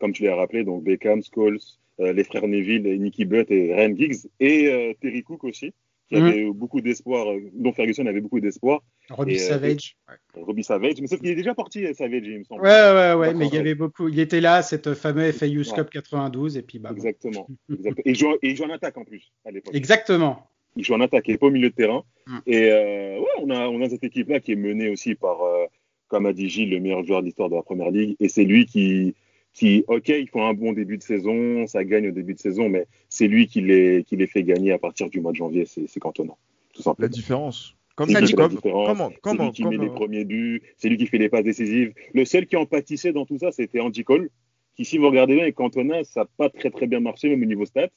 [0.00, 1.58] Comme tu l'as rappelé, donc Beckham, Scholes, euh,
[1.98, 5.72] les frères Neville, Nicky Butt et Ryan Giggs, et euh, Terry Cook aussi,
[6.08, 6.24] qui mmh.
[6.24, 8.82] avait beaucoup d'espoir, dont Ferguson avait beaucoup d'espoir.
[9.10, 9.96] Robbie Et, euh, Savage.
[10.34, 12.62] Robbie Savage, mais sauf qu'il est déjà parti, euh, Savage, il me semble.
[12.62, 14.08] Ouais, ouais, ouais, mais il y avait beaucoup.
[14.08, 15.76] Il était là, cette fameuse FA Youth Ouais.
[15.76, 16.90] Cup 92, et puis bah.
[16.92, 17.46] Exactement.
[17.70, 18.02] Exactement.
[18.04, 19.74] Et, il joue, et il joue en attaque en plus, à l'époque.
[19.74, 20.46] Exactement.
[20.76, 22.02] Il joue en attaque, il n'est pas au milieu de terrain.
[22.26, 22.38] Mm.
[22.46, 25.66] Et euh, ouais, on a, on a cette équipe-là qui est menée aussi par, euh,
[26.08, 28.16] comme a dit Gilles, le meilleur joueur de l'histoire de la Première Ligue.
[28.20, 29.14] Et c'est lui qui,
[29.54, 32.68] qui, ok, ils font un bon début de saison, ça gagne au début de saison,
[32.68, 35.64] mais c'est lui qui les, qui les fait gagner à partir du mois de janvier,
[35.64, 36.34] c'est Cantona,
[36.72, 37.08] tout La simplement.
[37.08, 37.76] différence.
[37.94, 40.96] Comme Ça la comme, comment, c'est comment, lui qui met les premiers buts, c'est lui
[40.96, 41.94] qui fait les passes décisives.
[42.12, 44.30] Le seul qui en pâtissait dans tout ça, c'était Andy Cole,
[44.74, 47.40] qui, si vous regardez bien, avec Cantona, ça n'a pas très très bien marché, même
[47.42, 47.90] au niveau stats.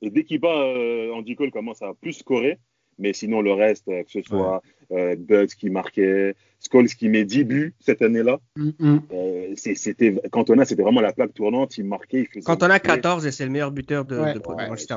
[0.00, 2.58] Et dès qu'il bat, euh, Andy Cole commence à plus scorer.
[3.02, 4.62] Mais sinon, le reste, euh, que ce soit
[4.92, 6.34] euh, Bugs qui marquait,
[6.64, 8.98] Scholes qui met 10 buts cette année-là, Mm, mm.
[9.12, 11.76] euh, c'était Cantona, c'était vraiment la plaque tournante.
[11.78, 12.42] Il marquait, il faisait.
[12.44, 14.68] Quand on a Ouais, 14 et c'est le meilleur buteur de, Ouais, de, de ouais,
[14.68, 14.94] Manchester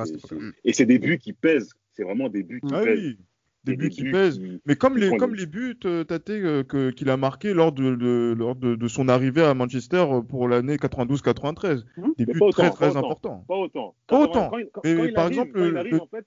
[0.64, 1.72] Et c'est des buts qui pèsent.
[1.94, 3.00] C'est vraiment des buts qui Ah pèsent.
[3.00, 3.18] oui,
[3.64, 4.38] des buts qui pèsent.
[4.38, 7.72] qui- Mais comme les, comme les buts, euh, Tate, euh, que- qu'il a marqué lors,
[7.72, 11.86] de, de- lors de, de son arrivée à Manchester pour l'année 92-93.
[11.98, 12.14] Mhm.
[12.18, 13.00] Des Mais buts pas autant, très pas très autant.
[13.00, 13.46] importants.
[13.48, 13.96] Pas autant.
[14.08, 14.50] Pas autant.
[14.52, 16.26] Quand, quand- Mais quand il par arrive, exemple, quand il arrive, le- en fait,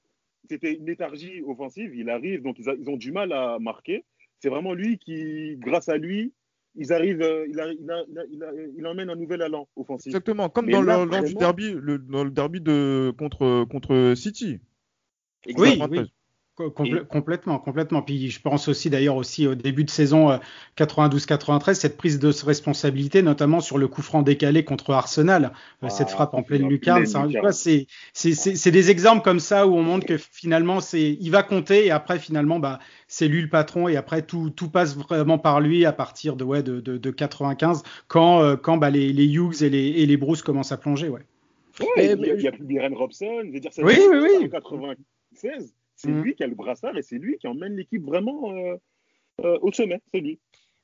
[0.48, 1.94] c'était une léthargie offensive.
[1.94, 4.04] Il arrive, donc ils, a- ils ont du mal à marquer.
[4.40, 6.32] C'est vraiment lui qui, grâce à lui,
[6.74, 9.42] ils arrivent, euh, il, a- il, a- il, a- il, a- il emmène un nouvel
[9.42, 10.08] allant offensif.
[10.08, 13.12] Exactement, comme Mais dans là, le, lors du vraiment- derby, le, dans le derby de,
[13.18, 14.60] contre, contre City.
[15.46, 15.88] Oui, Exactement.
[16.02, 16.12] oui.
[17.08, 18.02] Complètement, complètement.
[18.02, 20.36] Puis je pense aussi d'ailleurs aussi au début de saison euh,
[20.76, 26.10] 92-93, cette prise de responsabilité, notamment sur le coup franc décalé contre Arsenal, euh, cette
[26.10, 27.06] frappe en pleine lucarne.
[27.06, 27.26] ça,
[28.12, 31.90] c'est des exemples comme ça où on montre que finalement c'est il va compter et
[31.90, 35.84] après finalement bah c'est lui le patron et après tout, tout passe vraiment par lui
[35.84, 39.62] à partir de ouais de, de, de 95 quand euh, quand bah, les, les Hughes
[39.62, 41.22] et les, et les Bruce commencent à plonger ouais.
[41.96, 43.40] Il y a- plus Robson.
[43.44, 44.46] Je veux dire, c'est Oui, oui, oui.
[44.46, 45.74] en 96.
[45.98, 46.22] C'est Mm.
[46.22, 48.76] lui qui a le brassard et c'est lui qui emmène l'équipe vraiment euh,
[49.44, 50.00] euh, au sommet.
[50.14, 50.38] C'est lui.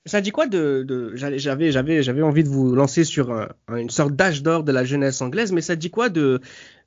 [0.07, 1.39] Ça dit quoi de, j'avais
[1.71, 5.23] j'avais j'avais envie de vous lancer sur un- une sorte d'âge d'or de la jeunesse
[5.23, 6.41] anglaise, mais ça dit quoi de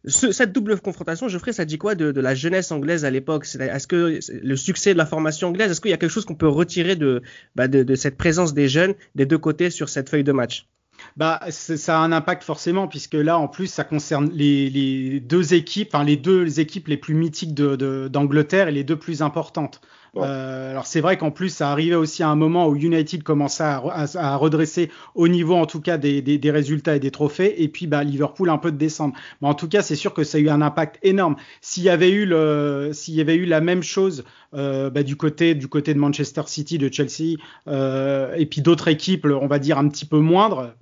[0.05, 3.45] ce- cette double confrontation, Geoffrey, ça dit quoi de, de la jeunesse anglaise à l'époque?
[3.59, 6.35] Est-ce que le succès de la formation anglaise, est-ce qu'il y a quelque chose qu'on
[6.35, 7.23] peut retirer de,
[7.55, 10.67] bah, de de cette présence des jeunes des deux côtés sur cette feuille de match?
[11.15, 15.89] Bah, ça a un impact forcément, puisque là, en plus, ça concerne les, deux équipes,
[15.93, 19.81] enfin les deux équipes les plus mythiques d'Angleterre et les deux plus importantes.
[20.23, 23.63] Euh, alors c'est vrai qu'en plus, ça arrivait aussi à un moment où United commençait
[23.63, 27.61] à, re- à- à redresser au niveau, en tout cas, des, résultats et des trophées,
[27.63, 29.13] et puis bah, Liverpool un peu de descendre.
[29.41, 31.35] Mais en tout cas, c'est sûr que ça a eu un impact énorme.
[31.61, 35.15] S'il y avait eu le, s'il y avait eu la même chose euh, bah, du
[35.15, 39.59] côté du côté de Manchester City, de Chelsea, euh, et puis d'autres équipes, on va
[39.59, 40.73] dire un petit peu moindres,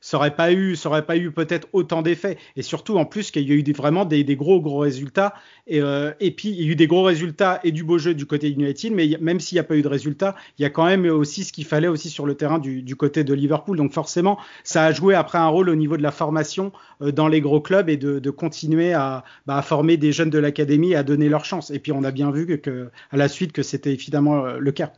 [0.00, 2.36] ça aurait pas eu, ça aurait pas eu peut-être autant d'effets.
[2.56, 5.34] Et surtout en plus qu'il y a eu vraiment des, des gros gros résultats.
[5.66, 5.80] Et,
[6.20, 8.33] et puis il y a eu des gros résultats et du beau jeu du côté
[8.38, 10.84] de United, mais même s'il n'y a pas eu de résultats, il y a quand
[10.86, 13.76] même aussi ce qu'il fallait aussi sur le terrain du, côté de Liverpool.
[13.76, 17.28] Donc forcément, ça a joué après un rôle au niveau de la formation euh, dans
[17.28, 20.96] les gros clubs et de, continuer à, bah, à former des jeunes de l'académie et
[20.96, 21.70] à donner leur chance.
[21.70, 24.72] Et puis on a bien vu que à la suite que c'était évidemment euh, le
[24.72, 24.92] cas.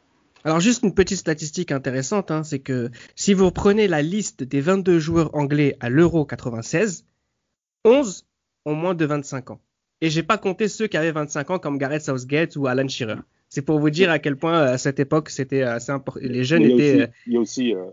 [0.44, 4.61] Alors juste une petite statistique intéressante, hein, c'est que si vous prenez la liste des
[4.61, 7.05] 22 joueurs anglais à l'Euro 96,
[7.85, 8.27] 11
[8.64, 9.61] ont moins de 25 ans.
[10.00, 13.16] Et j'ai pas compté ceux qui avaient 25 ans comme Gareth Southgate ou Alan Shearer.
[13.48, 16.20] C'est pour vous dire à quel point euh, à cette époque c'était assez important.
[16.22, 16.92] Les jeunes il étaient.
[16.94, 17.87] aussi- euh, Il y a aussi, euh,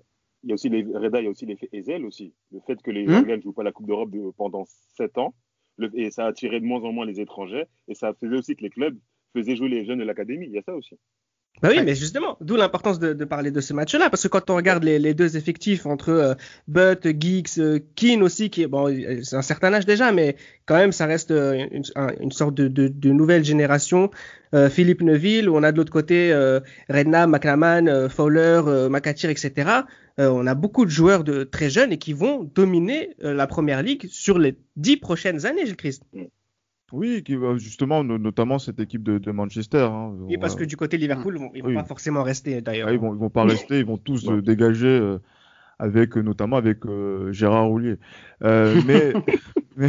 [0.43, 2.33] il y a aussi les, Reda, il y a aussi l'effet Ezel aussi.
[2.51, 3.13] Le fait que les Hmm?
[3.15, 5.33] Anglais ne jouent pas la Coupe d'Europe de- pendant 7 ans,
[5.77, 8.55] le- et ça a attiré de moins en moins les étrangers, et ça faisait aussi
[8.55, 8.97] que les clubs
[9.33, 10.47] faisaient jouer les jeunes de l'académie.
[10.47, 10.97] Il y a ça aussi.
[11.61, 11.83] Bah oui, Ouais.
[11.85, 14.83] mais justement, d'où l'importance de, de parler de ce match-là, parce que quand on regarde
[14.83, 16.33] les, les deux effectifs entre euh,
[16.67, 20.35] Butt, Geeks, euh, Keane aussi, qui est bon, c'est un certain âge déjà, mais
[20.65, 24.11] quand même, ça reste euh, une, un- une sorte de, de, de nouvelle génération.
[24.53, 28.89] Euh, Philippe Neuville, où on a de l'autre côté euh, Redknapp, McLaman, euh, Fowler, euh,
[28.89, 29.53] McAteer, etc.
[30.19, 33.47] Euh, on a beaucoup de joueurs de très jeunes et qui vont dominer euh, la
[33.47, 36.03] première ligue sur les dix prochaines années, Gilles Christ.
[36.93, 39.89] Oui, qui, justement, no- notamment cette équipe de, de Manchester.
[39.91, 40.13] hein.
[40.21, 41.73] Oui, parce que du côté Liverpool, ils vont, ils vont Oui.
[41.75, 42.87] pas forcément rester d'ailleurs.
[42.87, 44.35] Ah, ils vont, ils vont pas rester, ils vont tous Ouais.
[44.35, 45.17] euh, dégager, euh,
[45.79, 47.95] avec euh, notamment avec euh, Gérard Roulier.
[48.43, 49.11] Euh, mais,
[49.75, 49.87] mais,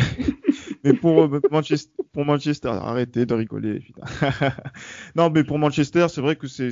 [0.82, 3.80] mais pour Manchester, pour Manchester, arrêtez de rigoler.
[3.80, 4.02] putain.
[5.14, 6.70] non, mais pour Manchester, c'est vrai que c'est,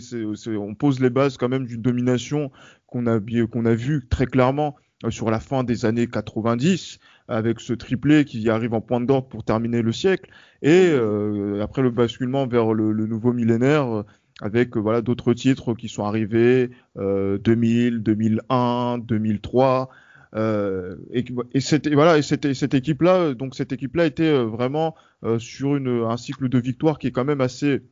[0.57, 2.51] on pose les bases quand même d'une domination
[2.87, 4.77] qu'on a, qu'on a vu très clairement
[5.11, 7.01] sur la fin des années 90
[7.33, 11.83] avec ce triplé qui arrive en pointe d'ordre pour terminer le siècle et euh, après
[11.83, 14.03] le basculement vers le, le nouveau millénaire euh,
[14.42, 19.88] avec euh, voilà d'autres titres qui sont arrivés euh, 2000, 2001, 2003
[20.35, 24.25] euh, et, et c'était voilà et c'était cette équipe là donc cette équipe là était
[24.25, 27.83] euh, vraiment euh, sur une un cycle de victoire qui est quand même assez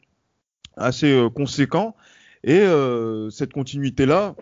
[0.76, 1.96] assez conséquent.
[2.42, 2.62] Et
[3.30, 4.34] cette continuité-là,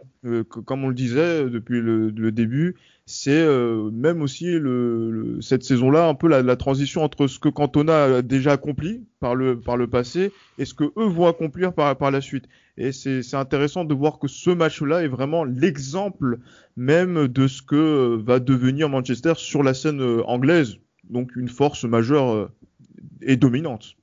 [0.49, 2.77] comme on le disait depuis le, le début,
[3.09, 7.49] c'est euh, même aussi le, cette saison-là un peu la, la, transition entre ce que
[7.49, 11.73] Cantona a déjà accompli par le, par le passé et ce que eux vont accomplir
[11.73, 12.51] par, par la suite.
[12.77, 16.39] Et c'est intéressant de voir que ce match-là est vraiment l'exemple
[16.77, 20.77] même de ce que euh, va devenir Manchester sur la scène euh, anglaise.
[21.09, 22.51] Donc une force majeure
[23.23, 23.97] et dominante.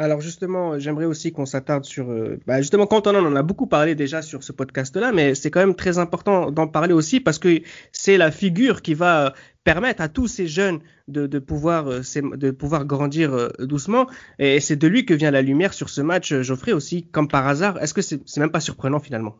[0.00, 3.66] Alors justement, j'aimerais aussi qu'on s'attarde sur, euh, bah justement, quand on en a beaucoup
[3.66, 7.38] parlé déjà sur ce podcast-là, mais c'est quand même très important d'en parler aussi parce
[7.38, 7.60] que
[7.92, 12.00] c'est la figure qui va permettre à tous ces jeunes de, pouvoir, euh,
[12.34, 14.06] de pouvoir grandir euh, doucement.
[14.38, 17.46] Et c'est de lui que vient la lumière sur ce match, Geoffrey aussi, comme par
[17.46, 17.76] hasard.
[17.82, 19.36] Est-ce que c'est même pas surprenant finalement?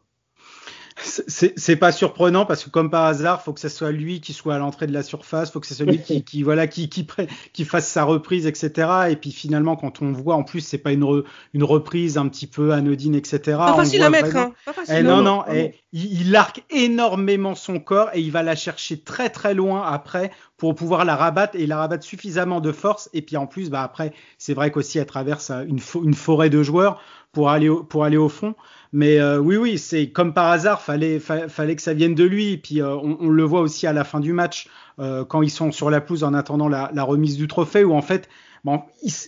[1.27, 4.55] C'est pas surprenant parce que comme par hasard, faut que ce soit lui qui soit
[4.55, 7.07] à l'entrée de la surface, faut que ce soit lui qui, qui voilà qui, qui,
[7.53, 8.89] qui fasse sa reprise, etc.
[9.11, 11.23] Et puis finalement, quand on voit, en plus, c'est pas une,
[11.55, 13.59] une reprise un petit peu anodine, etc.
[13.59, 14.53] Pas facile à mettre, hein.
[14.65, 15.53] Pas facile, eh, non, non, non.
[15.53, 19.83] Et, il, il, arque énormément son corps et il va la chercher très très loin
[19.83, 23.11] après pour pouvoir la rabattre et la rabattre suffisamment de force.
[23.13, 26.63] Et puis en plus, bah après, c'est vrai qu'aussi elle traverse une, une forêt de
[26.63, 27.01] joueurs
[27.33, 28.55] pour aller au, pour aller au fond.
[28.93, 32.53] Mais euh, oui, oui, c'est comme par hasard, fallait, fallait que ça vienne de lui.
[32.53, 35.51] Et puis euh, on, le voit aussi à la fin du match euh, quand ils
[35.51, 38.29] sont sur la pelouse en attendant la, la remise du trophée, où en fait,
[38.65, 38.83] bon,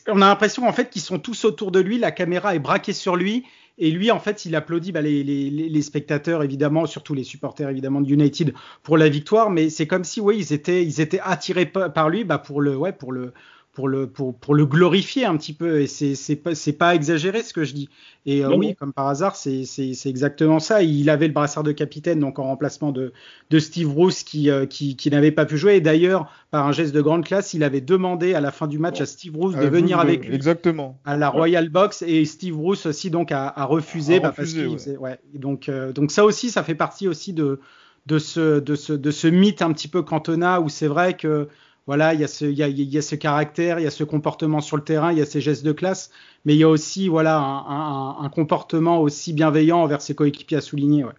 [0.08, 2.92] on a l'impression en fait qu'ils sont tous autour de lui, la caméra est braquée
[2.92, 3.44] sur lui.
[3.78, 7.70] Et lui, en fait, il applaudit bah, les, les, les, spectateurs, évidemment, surtout les supporters,
[7.70, 9.48] évidemment, de United pour la victoire.
[9.48, 12.76] Mais c'est comme si, oui, ils étaient, ils étaient attirés par lui bah, pour le,
[12.76, 13.32] ouais, pour le,
[13.72, 15.80] pour le, pour, pour le glorifier un petit peu.
[15.80, 17.88] Et c'est, pas, pas exagéré ce que je dis.
[18.26, 19.64] Et euh, oui, comme par hasard, c'est,
[20.04, 20.82] exactement ça.
[20.82, 23.12] Il avait le brassard de capitaine, donc en remplacement de,
[23.50, 25.76] de Steve Bruce qui, euh, qui, qui n'avait pas pu jouer.
[25.76, 28.78] Et d'ailleurs, par un geste de grande classe, il avait demandé à la fin du
[28.78, 30.98] match à Steve Bruce de venir avec lui exactement.
[31.04, 32.02] à la Royal Box.
[32.06, 34.20] Et Steve Bruce aussi donc a, a refusé.
[34.20, 34.96] bah, parce qu'il ouais.
[34.98, 35.18] ouais.
[35.34, 37.58] Donc, euh, donc ça aussi, ça fait partie aussi de,
[38.04, 41.48] de, ce, de, ce, de ce mythe un petit peu cantona où c'est vrai que
[41.86, 43.86] voilà, il y, a ce, il, y a, il y a ce caractère, il y
[43.86, 46.10] a ce comportement sur le terrain, il y a ces gestes de classe,
[46.44, 50.58] mais il y a aussi voilà un, un, un comportement aussi bienveillant envers ses coéquipiers
[50.58, 51.04] à souligner.
[51.04, 51.12] Ouais.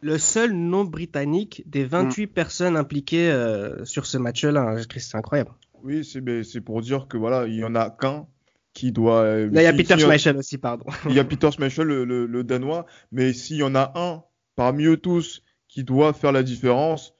[0.00, 2.28] Le seul non britannique des 28 mm.
[2.28, 5.50] personnes impliquées euh, sur ce match-là, hein, c'est incroyable.
[5.82, 8.26] Oui, c'est pour dire que voilà, il y en a qu'un
[8.74, 9.24] qui doit.
[9.24, 10.84] Là, il y a Peter Schmeichel aussi, pardon.
[11.08, 14.22] Il y a Peter Schmeichel, le, le, le danois, mais s'il y en a un
[14.56, 17.14] parmi eux tous qui doit faire la différence,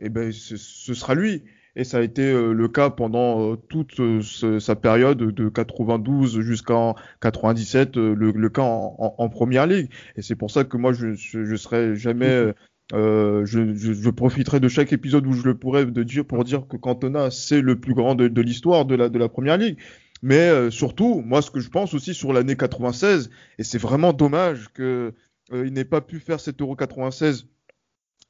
[0.00, 3.98] eh ben ce sera lui et ça a été euh, le cas pendant euh, toute
[4.00, 4.20] euh,
[4.60, 9.90] sa période de 92 jusqu'en 97, le, le, cas en, en, en, première ligue.
[10.16, 12.52] Et c'est pour ça que moi je, je, je serai jamais
[12.92, 16.44] euh, je, je, je, profiterai de chaque épisode où je le pourrais de dire pour
[16.44, 19.56] dire que Cantona c'est le plus grand de, de l'histoire de la, de la première
[19.56, 19.78] ligue.
[20.22, 24.12] Mais euh, surtout, moi ce que je pense aussi sur l'année 96, et c'est vraiment
[24.12, 25.14] dommage que
[25.52, 27.48] euh, il n'ait pas pu faire cet Euro 96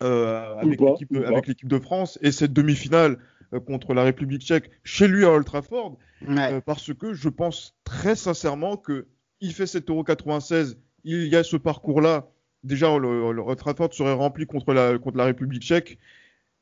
[0.03, 3.19] euh, avec l'équipe de France et cette demi-finale
[3.61, 6.55] contre la République tchèque chez lui à Old Trafford ouais.
[6.55, 9.07] euh, parce que je pense très sincèrement que
[9.41, 12.29] il fait cet Euro 96, il y a ce parcours-là.
[12.63, 15.99] Déjà, le, le Old Trafford serait rempli contre la, contre la République tchèque.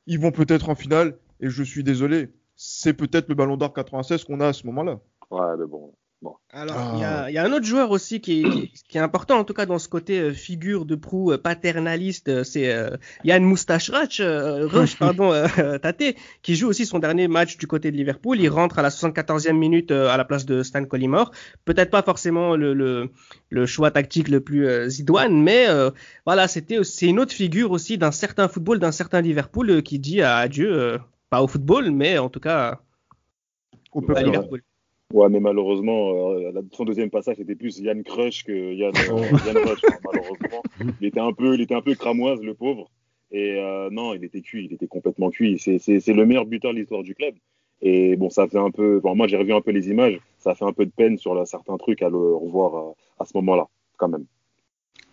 [0.07, 4.25] Ils vont peut-être en finale, et je suis désolé, c'est peut-être le Ballon d'Or 96
[4.25, 4.99] qu'on a à ce moment-là.
[5.31, 6.37] Ouais, mais bon, Bon.
[6.51, 7.31] Alors, il ah.
[7.31, 9.55] y, y, a un autre joueur aussi qui est, qui, qui est, important, en tout
[9.55, 14.21] cas dans ce côté euh, figure de proue euh, paternaliste, euh, c'est euh, Yann Moustachrach,
[14.21, 18.39] euh, Rush, pardon, euh, Tate, qui joue aussi son dernier match du côté de Liverpool.
[18.39, 21.31] Il rentre à la 74e minute à la place de Stan Collymore.
[21.65, 23.11] Peut-être pas forcément le, le,
[23.49, 25.67] le, choix tactique le plus idoine, mais
[26.27, 30.21] voilà, c'était c'est une autre figure aussi d'un certain football, d'un certain Liverpool qui dit
[30.21, 30.99] adieu,
[31.31, 32.81] pas au football, mais en tout cas
[33.93, 34.19] au peuple.
[34.19, 34.63] à Liverpool.
[35.13, 39.23] Ouais, mais malheureusement, euh, son deuxième passage c'était plus Yann Crush que Yann, euh.
[39.47, 39.81] Yann Rush.
[39.85, 40.63] Hein, malheureusement,
[41.01, 42.91] il était un peu, il était un peu cramoise, le pauvre.
[43.33, 45.59] Et euh, non, il était cuit, il était complètement cuit.
[45.59, 47.35] C'est le meilleur buteur de l'histoire du club.
[47.83, 49.01] Et bon, ça fait un peu.
[49.03, 50.21] Moi, j'ai revu un peu les images.
[50.39, 52.93] Ça fait un peu de peine sur là, certains trucs à le revoir à, euh,
[53.21, 54.27] à ce moment-là, quand même.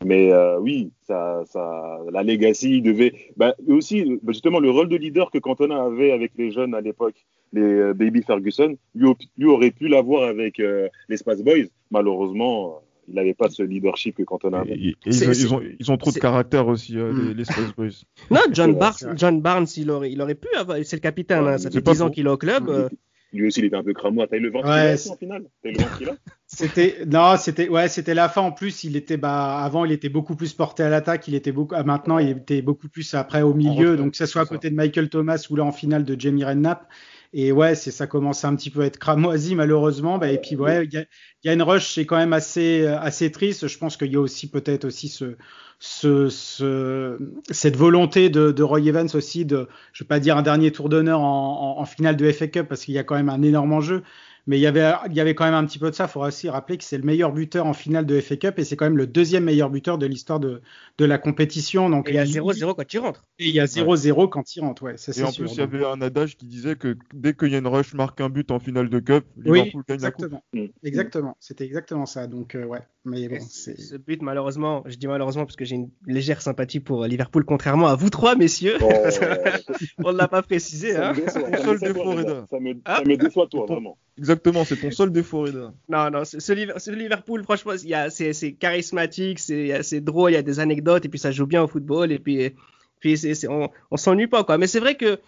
[0.05, 3.13] Mais euh, oui, ça, ça, la legacy devait.
[3.35, 7.25] Bah, aussi, justement, le rôle de leader que Cantona avait avec les jeunes à l'époque,
[7.53, 11.67] les euh, Baby Ferguson, lui, lui aurait pu l'avoir avec euh, les Space Boys.
[11.91, 14.73] Malheureusement, il n'avait pas ce leadership que Cantona avait.
[14.73, 17.73] Et, et ils, ils, ont, ils, ont, trop de caractère aussi, euh, les, les, Space
[17.75, 18.03] Boys.
[18.31, 20.77] Non, John, Bar John Barnes, il aurait, il aurait pu avoir.
[20.83, 22.69] C'est le capitaine, ouais, hein, ça fait 10 ans qu'il est au club.
[22.69, 22.89] Euh...
[23.33, 24.25] Lui aussi, il était un peu cramois.
[24.27, 27.89] T'as eu le ventre ouais, en finale T'as eu le ventre C'était non, c'était ouais,
[27.89, 28.85] c'était la fin en plus.
[28.85, 31.27] Il était bah avant, il était beaucoup plus porté à l'attaque.
[31.27, 33.97] Il était beaucoup ah, maintenant, il était beaucoup plus après au milieu.
[33.97, 36.45] Donc que ce soit à côté de Michael Thomas ou là en finale de Jamie
[36.45, 36.87] Redknapp.
[37.33, 40.17] Et ouais, c'est ça commence un petit peu à être cramoisi malheureusement.
[40.17, 41.05] Bah, et puis ouais, il
[41.43, 43.67] y a, une rush, c'est quand même assez assez triste.
[43.67, 45.35] Je pense qu'il y a aussi peut-être aussi ce,
[45.79, 47.17] ce, ce,
[47.51, 50.89] cette volonté de, de, Roy Evans aussi de, je vais pas dire un dernier tour
[50.89, 53.41] d'honneur en, en, en, finale de FA Cup parce qu'il y a quand même un
[53.41, 54.03] énorme enjeu,
[54.47, 56.05] mais il y avait, il y avait quand même un petit peu de ça.
[56.05, 58.63] Il faudra aussi rappeler que c'est le meilleur buteur en finale de FA Cup et
[58.63, 60.61] c'est quand même le deuxième meilleur buteur de l'histoire de,
[60.97, 61.89] de la compétition.
[61.89, 63.23] Donc, et il y a 0-0 quand il rentre.
[63.39, 64.29] Et il y a 0-0 ouais.
[64.31, 64.97] quand il rentre, ouais.
[64.97, 67.49] Ça, et en sûr, plus, il y avait un adage qui disait que dès qu'il
[67.51, 70.43] y a une rush marque un but en finale de Cup, oui, Liverpool gagne exactement.
[70.53, 70.71] la coupe.
[70.83, 71.37] Exactement.
[71.39, 72.27] C'était exactement ça.
[72.27, 72.79] Donc, euh, ouais.
[73.05, 73.79] Mais bon, c'est.
[73.79, 77.87] Ce but, malheureusement, je dis malheureusement parce que j'ai une légère sympathie pour Liverpool, contrairement
[77.87, 78.77] à vous trois, messieurs.
[78.81, 78.89] Oh.
[80.03, 80.93] On ne l'a pas précisé.
[80.93, 81.13] Ça Hein.
[81.13, 81.41] me déçoit,
[81.77, 82.45] ça déçoit.
[82.49, 82.97] Ça me, Ah.
[82.97, 83.97] ça me déçoit, toi, vraiment.
[84.17, 85.47] Exactement, c'est ton seul défaut.
[85.89, 87.73] Non, non, ce, ce Liv- ce Liverpool, franchement,
[88.09, 91.67] c'est charismatique, c'est drôle, il y a des anecdotes, et puis ça joue bien au
[91.67, 92.53] football, et puis,
[92.99, 93.15] puis
[93.47, 94.57] on, on s'ennuie pas, quoi.
[94.57, 95.19] Mais c'est vrai que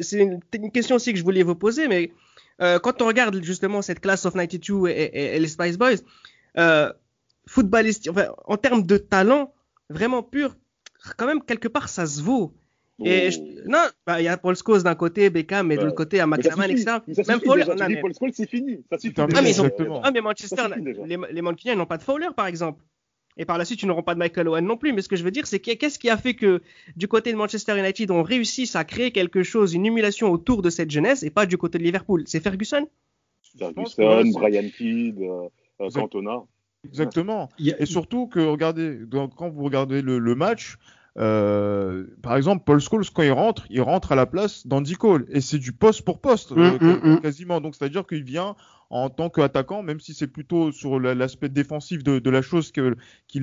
[0.00, 2.12] c'est une, question aussi que je voulais vous poser, mais
[2.60, 5.96] euh, quand on regarde justement cette classe of 92 et, les Spice Boys,
[6.58, 6.92] euh,
[7.56, 9.54] enfin, en termes de talent,
[9.88, 10.56] vraiment pur,
[11.16, 12.54] quand même, quelque part, ça se vaut.
[13.04, 13.30] Et Oh.
[13.30, 15.84] je- non, bah, il y a Paul Scholes d'un côté, Beckham, et de Ouais.
[15.86, 16.82] l'autre côté, Maxaman, suffit.
[16.82, 17.24] etc.
[17.28, 17.74] Même Fowler, déjà.
[17.74, 18.84] non, mais- Paul Scholes, c'est fini.
[18.90, 19.14] Ça suffit.
[19.18, 20.00] Ah, mais ont- exactement.
[20.04, 22.82] Ah, mais Manchester, suffit les, les Mancuniens n'ont pas de Fowler, par exemple.
[23.38, 24.92] Et par la suite, ils n'auront pas de Michael Owen non plus.
[24.92, 26.60] Mais ce que je veux dire, c'est que- qu'est-ce qui a fait que
[26.96, 30.68] du côté de Manchester United, on réussisse à créer quelque chose, une émulation autour de
[30.68, 32.24] cette jeunesse, et pas du côté de Liverpool?
[32.26, 32.86] C'est Ferguson?
[33.58, 35.48] Ferguson, Brian Kidd, euh,
[35.80, 36.42] euh, Cantona.
[36.84, 37.48] Exactement.
[37.58, 40.76] Il y Et surtout que, regardez, quand vous regardez le, le match,
[41.18, 45.26] euh, par exemple, Paul Scholes, quand il rentre, il rentre à la place d'Andy Cole.
[45.30, 47.20] Et c'est du poste pour poste, euh, Mm, mm, mm.
[47.20, 47.60] quasiment.
[47.60, 48.56] Donc, c'est-à-dire qu'il vient
[48.90, 52.72] en tant qu'attaquant, même si c'est plutôt sur la- l'aspect défensif de, de la chose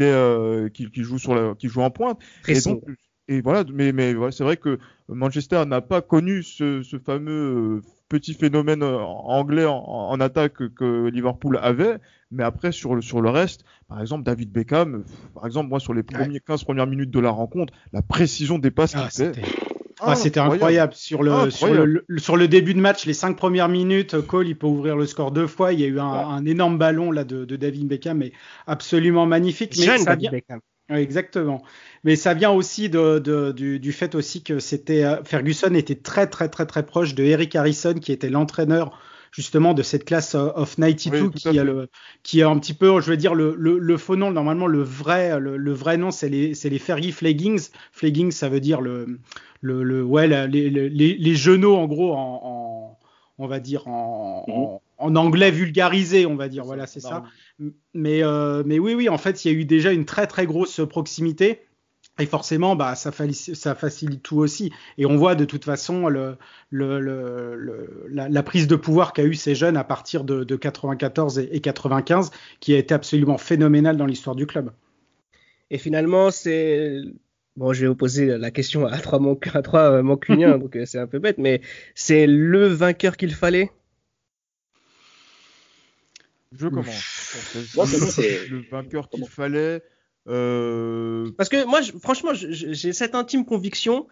[0.04, 2.20] est, euh, qu'il joue sur la, qu'il joue en pointe.
[2.44, 2.84] Très Et donc,
[3.28, 7.82] et voilà, mais, mais voilà, c'est vrai que Manchester n'a pas connu ce, ce fameux
[8.10, 11.98] petit phénomène euh, anglais en, en attaque que, Liverpool avait,
[12.32, 15.94] mais après sur le, sur le reste, par exemple David Beckham, par exemple moi sur
[15.94, 19.34] les premiers 15 premières minutes de la rencontre, la précision des passes Ah, qu'il fait,
[19.36, 19.48] c'était
[20.02, 20.94] ah, c'était incroyable.
[20.94, 21.52] Sur le, Incroyable.
[21.52, 24.68] Sur, le, le- sur le début de match, les cinq premières minutes, Cole, il peut
[24.68, 25.74] ouvrir le score deux fois.
[25.74, 28.32] Il y a eu un, un énorme ballon là de, de David Beckham, mais
[28.66, 29.74] absolument magnifique.
[29.78, 30.60] Mais Jeune ça David vient, Beckham.
[30.90, 31.62] Exactement.
[32.04, 35.96] Mais ça vient aussi de, de- du, du fait aussi que c'était euh, Ferguson était
[35.96, 39.00] très très très très proche de Eric Harrison qui était l'entraîneur
[39.32, 41.90] justement de cette classe euh, of 92 Oui, tout à qui a le
[42.24, 44.32] qui a un petit peu je veux dire le, le, le faux nom.
[44.32, 48.50] Normalement le vrai le, le vrai nom c'est les c'est les Fergie Flaggings Flaggings ça
[48.50, 49.20] veut dire le
[49.62, 53.00] le, le ouais la- les, les, les, genoux en gros en, en
[53.38, 56.64] on va dire en, en, en anglais vulgarisé on va dire.
[56.66, 57.24] Voilà c'est ça
[57.94, 60.46] mais, euh, mais oui, oui, en fait, il y a eu déjà une très très
[60.46, 61.62] grosse proximité.
[62.20, 64.74] Et forcément, bah, ça, facilite, ça facilite tout aussi.
[64.98, 66.38] Et on voit de toute façon le,
[66.70, 70.56] le, le, la, la prise de pouvoir qu'a eu ces jeunes à partir de, de
[70.58, 74.72] 94 et, et 95, qui a été absolument phénoménale dans l'histoire du club.
[75.70, 77.02] Et finalement, c'est.
[77.56, 79.38] Bon, je vais vous poser la question à trois, mon...
[79.54, 81.62] à trois euh, mancuniens, donc euh, c'est un peu bête, mais
[81.96, 83.72] c'est le vainqueur qu'il fallait?
[86.52, 87.36] Je commence.
[87.76, 89.84] Moi, c'est le vainqueur qu'il fallait.
[90.28, 94.08] euh, Parce que moi, je- franchement, j'ai cette intime conviction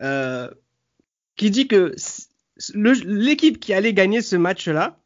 [0.00, 0.50] euh,
[1.36, 1.94] qui dit que
[3.04, 5.00] l'équipe qui allait gagner ce match-là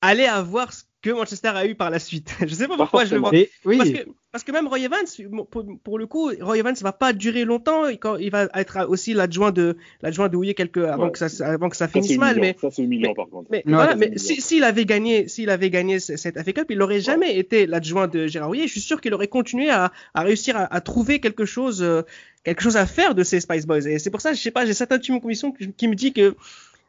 [0.00, 2.34] allait avoir ce que Manchester a eu par la suite.
[2.46, 3.34] je sais pas Pas pourquoi je le vois.
[3.34, 3.98] Et, oui, Parce que,
[4.32, 5.04] parce que même Roy Evans,
[5.50, 7.86] pour, pour le coup, Roy Evans va pas durer longtemps.
[7.88, 11.12] Il, quand- il va être aussi l'adjoint de l'adjoint de Houillet quelques avant Ouais.
[11.12, 12.38] que ça avant que ça finisse mal.
[12.40, 13.48] Mais Ça, c'est humiliant, par contre.
[13.50, 16.78] mais voilà, mais si- s'il avait gagné, s'il avait gagné ce- cette FA Cup, il
[16.78, 18.66] n'aurait jamais été l'adjoint de Gérard Rouillet.
[18.66, 22.02] Je suis sûr qu'il aurait continué à, à réussir à, à trouver quelque chose, euh,
[22.44, 23.86] quelque chose à faire de ces Spice Boys.
[23.88, 26.12] Et c'est pour ça, je sais pas, j'ai cette intime conviction qui, qui me dit
[26.12, 26.36] que,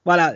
[0.08, 0.34] voilà,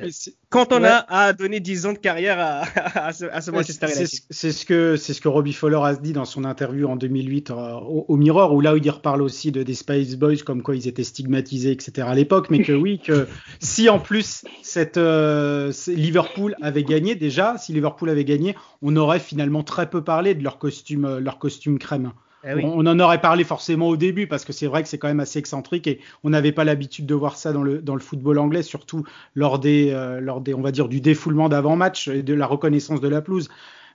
[0.49, 0.87] quand on Ouais.
[0.89, 2.61] a à donner 10 ans de carrière à,
[3.07, 4.19] à ce, à ce Manchester C'est United.
[4.19, 6.97] ce- c'est ce que c'est ce que Robbie Fowler a dit dans son interview en
[6.97, 10.43] 2008 euh, au, au Mirror, où là où il reparle aussi de des Spice Boys,
[10.45, 12.07] comme quoi ils étaient stigmatisés, etc.
[12.09, 13.27] à l'époque, mais que oui, que
[13.59, 19.19] si en plus cette euh, Liverpool avait gagné déjà, si Liverpool avait gagné, on aurait
[19.19, 22.11] finalement très peu parlé de leur costume, euh, leur costume crème.
[22.43, 22.65] Eh.
[22.65, 25.07] On, on en aurait parlé forcément au début parce que c'est vrai que c'est quand
[25.07, 28.01] même assez excentrique et on n'avait pas l'habitude de voir ça dans le, dans le
[28.01, 29.03] football anglais, surtout
[29.35, 33.01] lors des, euh, lors des, on va dire, du défoulement d'avant-match et de la reconnaissance
[33.01, 33.49] de la pelouse.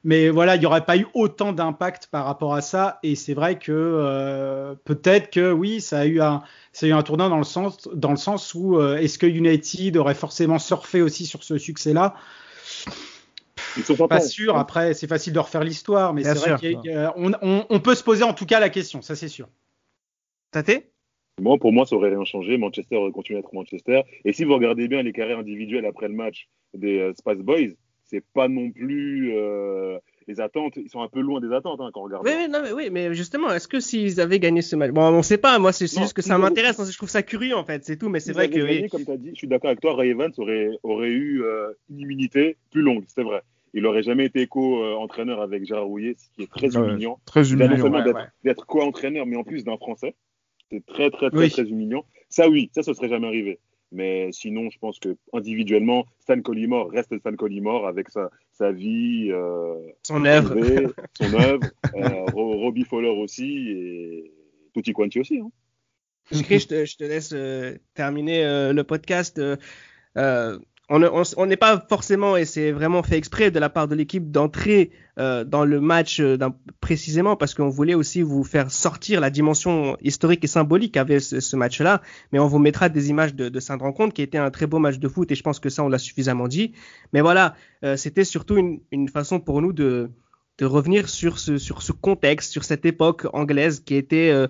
[0.05, 3.01] Mais voilà, il n'y aurait pas eu autant d'impact par rapport à ça.
[3.03, 6.43] Et c'est vrai que euh, peut-être que oui, ça a eu un,
[6.73, 9.27] ça a eu un tournant dans le sens, dans le sens où euh, est-ce que
[9.27, 12.15] United aurait forcément surfé aussi sur ce succès-là?
[13.77, 14.27] Ils sont pas Pas prêts.
[14.29, 14.57] sûr.
[14.57, 16.59] Après, c'est facile de refaire l'histoire, mais c'est vrai sûr.
[16.59, 18.61] qu'il y a- il y a- on, on- on peut se poser en tout cas
[18.61, 19.49] la question, ça c'est sûr.
[20.51, 20.85] Tate?
[21.41, 22.57] Moi, pour moi, ça aurait rien changé.
[22.57, 24.03] Manchester aurait continué à être Manchester.
[24.25, 27.75] Et si vous regardez bien les carrières individuelles après le match des euh, Space Boys,
[28.05, 29.99] c'est pas non plus euh,
[30.29, 30.77] les attentes.
[30.77, 32.25] Ils sont un peu loin des attentes hein, quand on regarde.
[32.25, 35.03] Oui, oui, non, mais, oui, mais justement, est-ce que s'ils avaient gagné ce match, bon,
[35.03, 35.59] on sait pas.
[35.59, 36.91] Moi, c'est juste que ça m'intéresse.
[36.91, 38.09] Je trouve ça curieux en fait, c'est tout.
[38.09, 39.95] Mais c'est vrai que gagné, comme tu as dit, je suis d'accord avec toi.
[39.95, 43.43] Ray Evans aurait aurait eu euh, une immunité plus longue, c'est vrai.
[43.77, 47.21] Il aurait jamais été co-entraîneur avec Gérard Rouillet, ce qui est très humiliant.
[47.27, 47.91] Très humiliant.
[47.91, 50.15] Ouais, d'être co-entraîneur, mais en plus d'un Français.
[50.73, 52.07] C'est très, très, très, très humiliant.
[52.31, 53.61] Ça, oui, ça, ça serait jamais arrivé.
[53.93, 59.29] Mais sinon, je pense que individuellement, Stan Collymore reste Stan Collymore avec sa, sa vie,
[59.31, 60.55] euh, son œuvre,
[61.21, 61.61] son œuvre,
[61.97, 64.33] euh, Robbie Fowler aussi et
[64.73, 65.39] Tutti Quanti aussi.
[65.39, 65.51] Hein.
[66.33, 69.39] je, te, je, te, laisse euh, terminer euh, le podcast.
[69.39, 70.59] Euh,
[70.89, 74.91] on n'est pas forcément, et c'est vraiment fait exprès de la part de l'équipe, d'entrer
[75.19, 76.37] euh, dans le match euh,
[76.81, 81.41] précisément parce qu'on voulait aussi vous faire sortir la dimension historique et symbolique qu'avait ce,
[81.41, 82.03] ce match-là.
[82.33, 84.79] Mais on vous mettra des images de, de cette rencontre qui était un très beau
[84.79, 86.73] match de foot et je pense que ça, on l'a suffisamment dit.
[87.13, 90.11] Mais voilà, euh, c'était surtout une, une, façon pour nous de,
[90.59, 94.47] de revenir sur ce, sur ce contexte, sur cette époque anglaise qui était euh,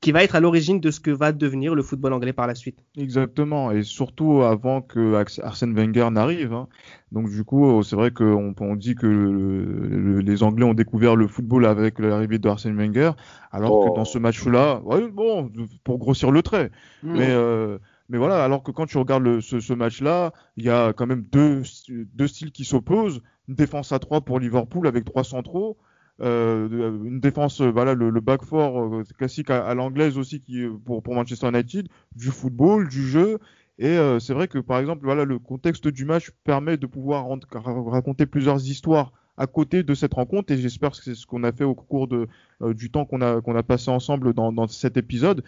[0.00, 2.54] qui va être à l'origine de ce que va devenir le football anglais par la
[2.54, 2.78] suite.
[2.96, 6.52] Exactement, et surtout avant que Arsène Wenger n'arrive.
[6.52, 6.68] Hein.
[7.10, 11.16] Donc du coup, c'est vrai qu'on on dit que le, le, les Anglais ont découvert
[11.16, 13.12] le football avec l'arrivée de Arsène Wenger,
[13.50, 13.90] alors oh.
[13.90, 15.50] que dans ce match-là, ouais, bon,
[15.82, 16.70] pour grossir le trait,
[17.02, 17.12] mmh.
[17.12, 17.78] mais euh,
[18.08, 21.06] mais voilà, alors que quand tu regardes le, ce, ce match-là, il y a quand
[21.06, 23.20] même deux, deux styles qui s'opposent.
[23.48, 25.78] Une défense à 3 pour Liverpool avec trois centraux,
[26.20, 31.02] euh, une défense, euh, voilà, le, back four euh, classique à, l'anglaise aussi qui pour,
[31.02, 33.38] pour Manchester United, du football, du jeu.
[33.80, 38.26] Et c'est vrai que par exemple, voilà, le contexte du match permet de pouvoir raconter
[38.26, 40.52] plusieurs histoires à côté de cette rencontre.
[40.52, 42.26] Et j'espère que c'est ce qu'on a fait au cours de,
[42.72, 45.44] du temps qu'on a a passé ensemble dans, dans cet épisode.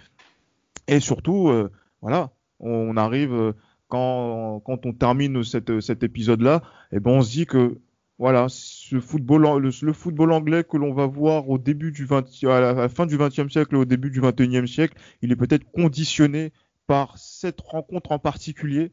[0.87, 1.51] Et surtout,
[2.03, 3.53] voilà, on arrive
[3.89, 6.63] quand quand on termine cette, cet épisode-là,
[6.93, 7.79] et eh ben on se dit que
[8.21, 12.89] voilà, ce le football anglais que l'on va voir au début du 20, à la,
[12.91, 16.53] fin du 20e siècle et au début du 21e siècle, il est peut-être conditionné
[16.87, 18.93] par cette rencontre en particulier,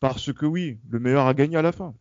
[0.00, 1.94] parce que oui, le meilleur a gagné à la fin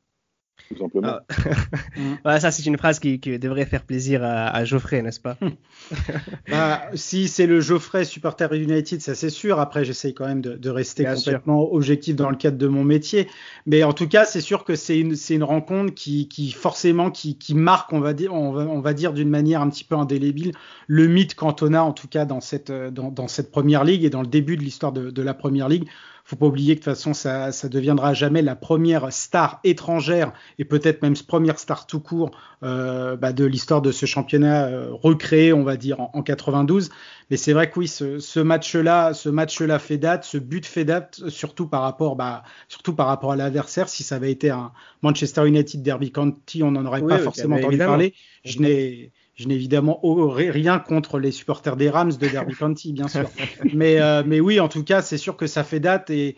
[0.68, 1.08] tout simplement.
[1.08, 1.24] Ah.
[2.24, 5.38] voilà, ça, c'est une phrase qui, qui, devrait faire plaisir à, à Geoffrey, n'est-ce pas?
[6.50, 9.60] Bah, Si c'est le Geoffrey supporter United, ça c'est sûr.
[9.60, 11.74] Après, j'essaye quand même de, de rester Bien complètement sûr.
[11.74, 13.28] objectif dans le cadre de mon métier.
[13.66, 17.38] Mais en tout cas, c'est sûr que c'est une, une rencontre qui, qui forcément qui,
[17.38, 19.96] qui, marque, on va dire, on va, on va dire d'une manière un petit peu
[19.96, 20.52] indélébile,
[20.88, 24.22] le mythe Cantona, en tout cas dans cette, dans, dans cette première ligue et dans
[24.22, 25.88] le début de l'histoire de, de la première ligue
[26.28, 30.34] faut pas oublier que de toute façon, ça, ça deviendra jamais la première star étrangère
[30.60, 32.32] et peut-être même première star tout court
[32.64, 36.90] euh, bah, de l'histoire de ce championnat euh, recréé, on va dire, en, en 92.
[37.32, 40.84] Mais c'est vrai que oui, ce, ce match-là, ce match-là fait date, ce but fait
[40.84, 43.88] date, surtout par rapport, bah, surtout par rapport à l'adversaire.
[43.88, 44.74] Si ça avait été un
[45.04, 47.92] Manchester United Derby County, on n'en aurait oui, pas oui, forcément entendu évidemment.
[47.94, 48.14] parler.
[48.44, 53.08] Je n'ai je n'ai évidemment rien contre les supporters des Rams de Derby County, bien
[53.08, 53.30] sûr.
[53.72, 56.36] Mais, euh, mais oui, en tout cas, c'est sûr que ça fait date et,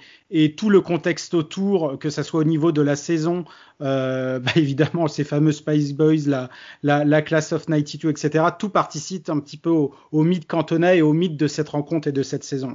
[0.58, 3.46] tout le contexte autour, que ça soit au niveau de la saison,
[3.82, 6.50] euh, bah évidemment, ces fameux Spice Boys, la,
[6.84, 11.02] la, la Class of 92, etc., tout participe un petit peu au, mythe cantonais et
[11.02, 12.74] au mythe de cette rencontre et de cette saison.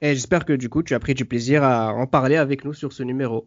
[0.00, 2.72] Et j'espère que du coup, tu as pris du plaisir à en parler avec nous
[2.72, 3.46] sur ce numéro.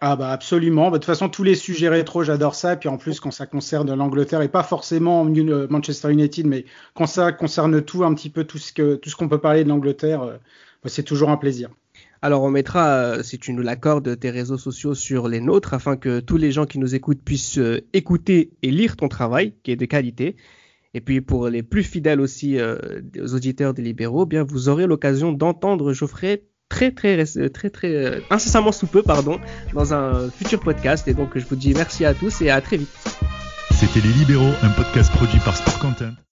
[0.00, 0.90] Ah bah absolument.
[0.90, 2.74] Bah, de toute façon, tous les sujets rétro, j'adore ça.
[2.74, 7.06] Et puis en plus, quand ça concerne l'Angleterre et pas forcément Manchester United, mais quand
[7.06, 9.68] ça concerne tout, un petit peu tout ce que tout ce qu'on peut parler de
[9.68, 10.36] l'Angleterre, euh,
[10.82, 11.70] bah, c'est toujours un plaisir.
[12.22, 15.96] Alors on mettra, euh, si tu nous l'accordes, tes réseaux sociaux sur les nôtres afin
[15.96, 19.70] que tous les gens qui nous écoutent puissent euh, écouter et lire ton travail, qui
[19.70, 20.36] est de qualité.
[20.94, 22.78] Et puis pour les plus fidèles aussi euh,
[23.20, 27.94] aux auditeurs des libéraux, eh bien vous aurez l'occasion d'entendre Geoffrey très très très très
[27.94, 29.40] euh, incessamment sous peu pardon
[29.72, 32.76] dans un futur podcast et donc je vous dis merci à tous et à très
[32.76, 32.90] vite.
[33.72, 36.16] C'était les libéraux, un podcast produit par Sport Content.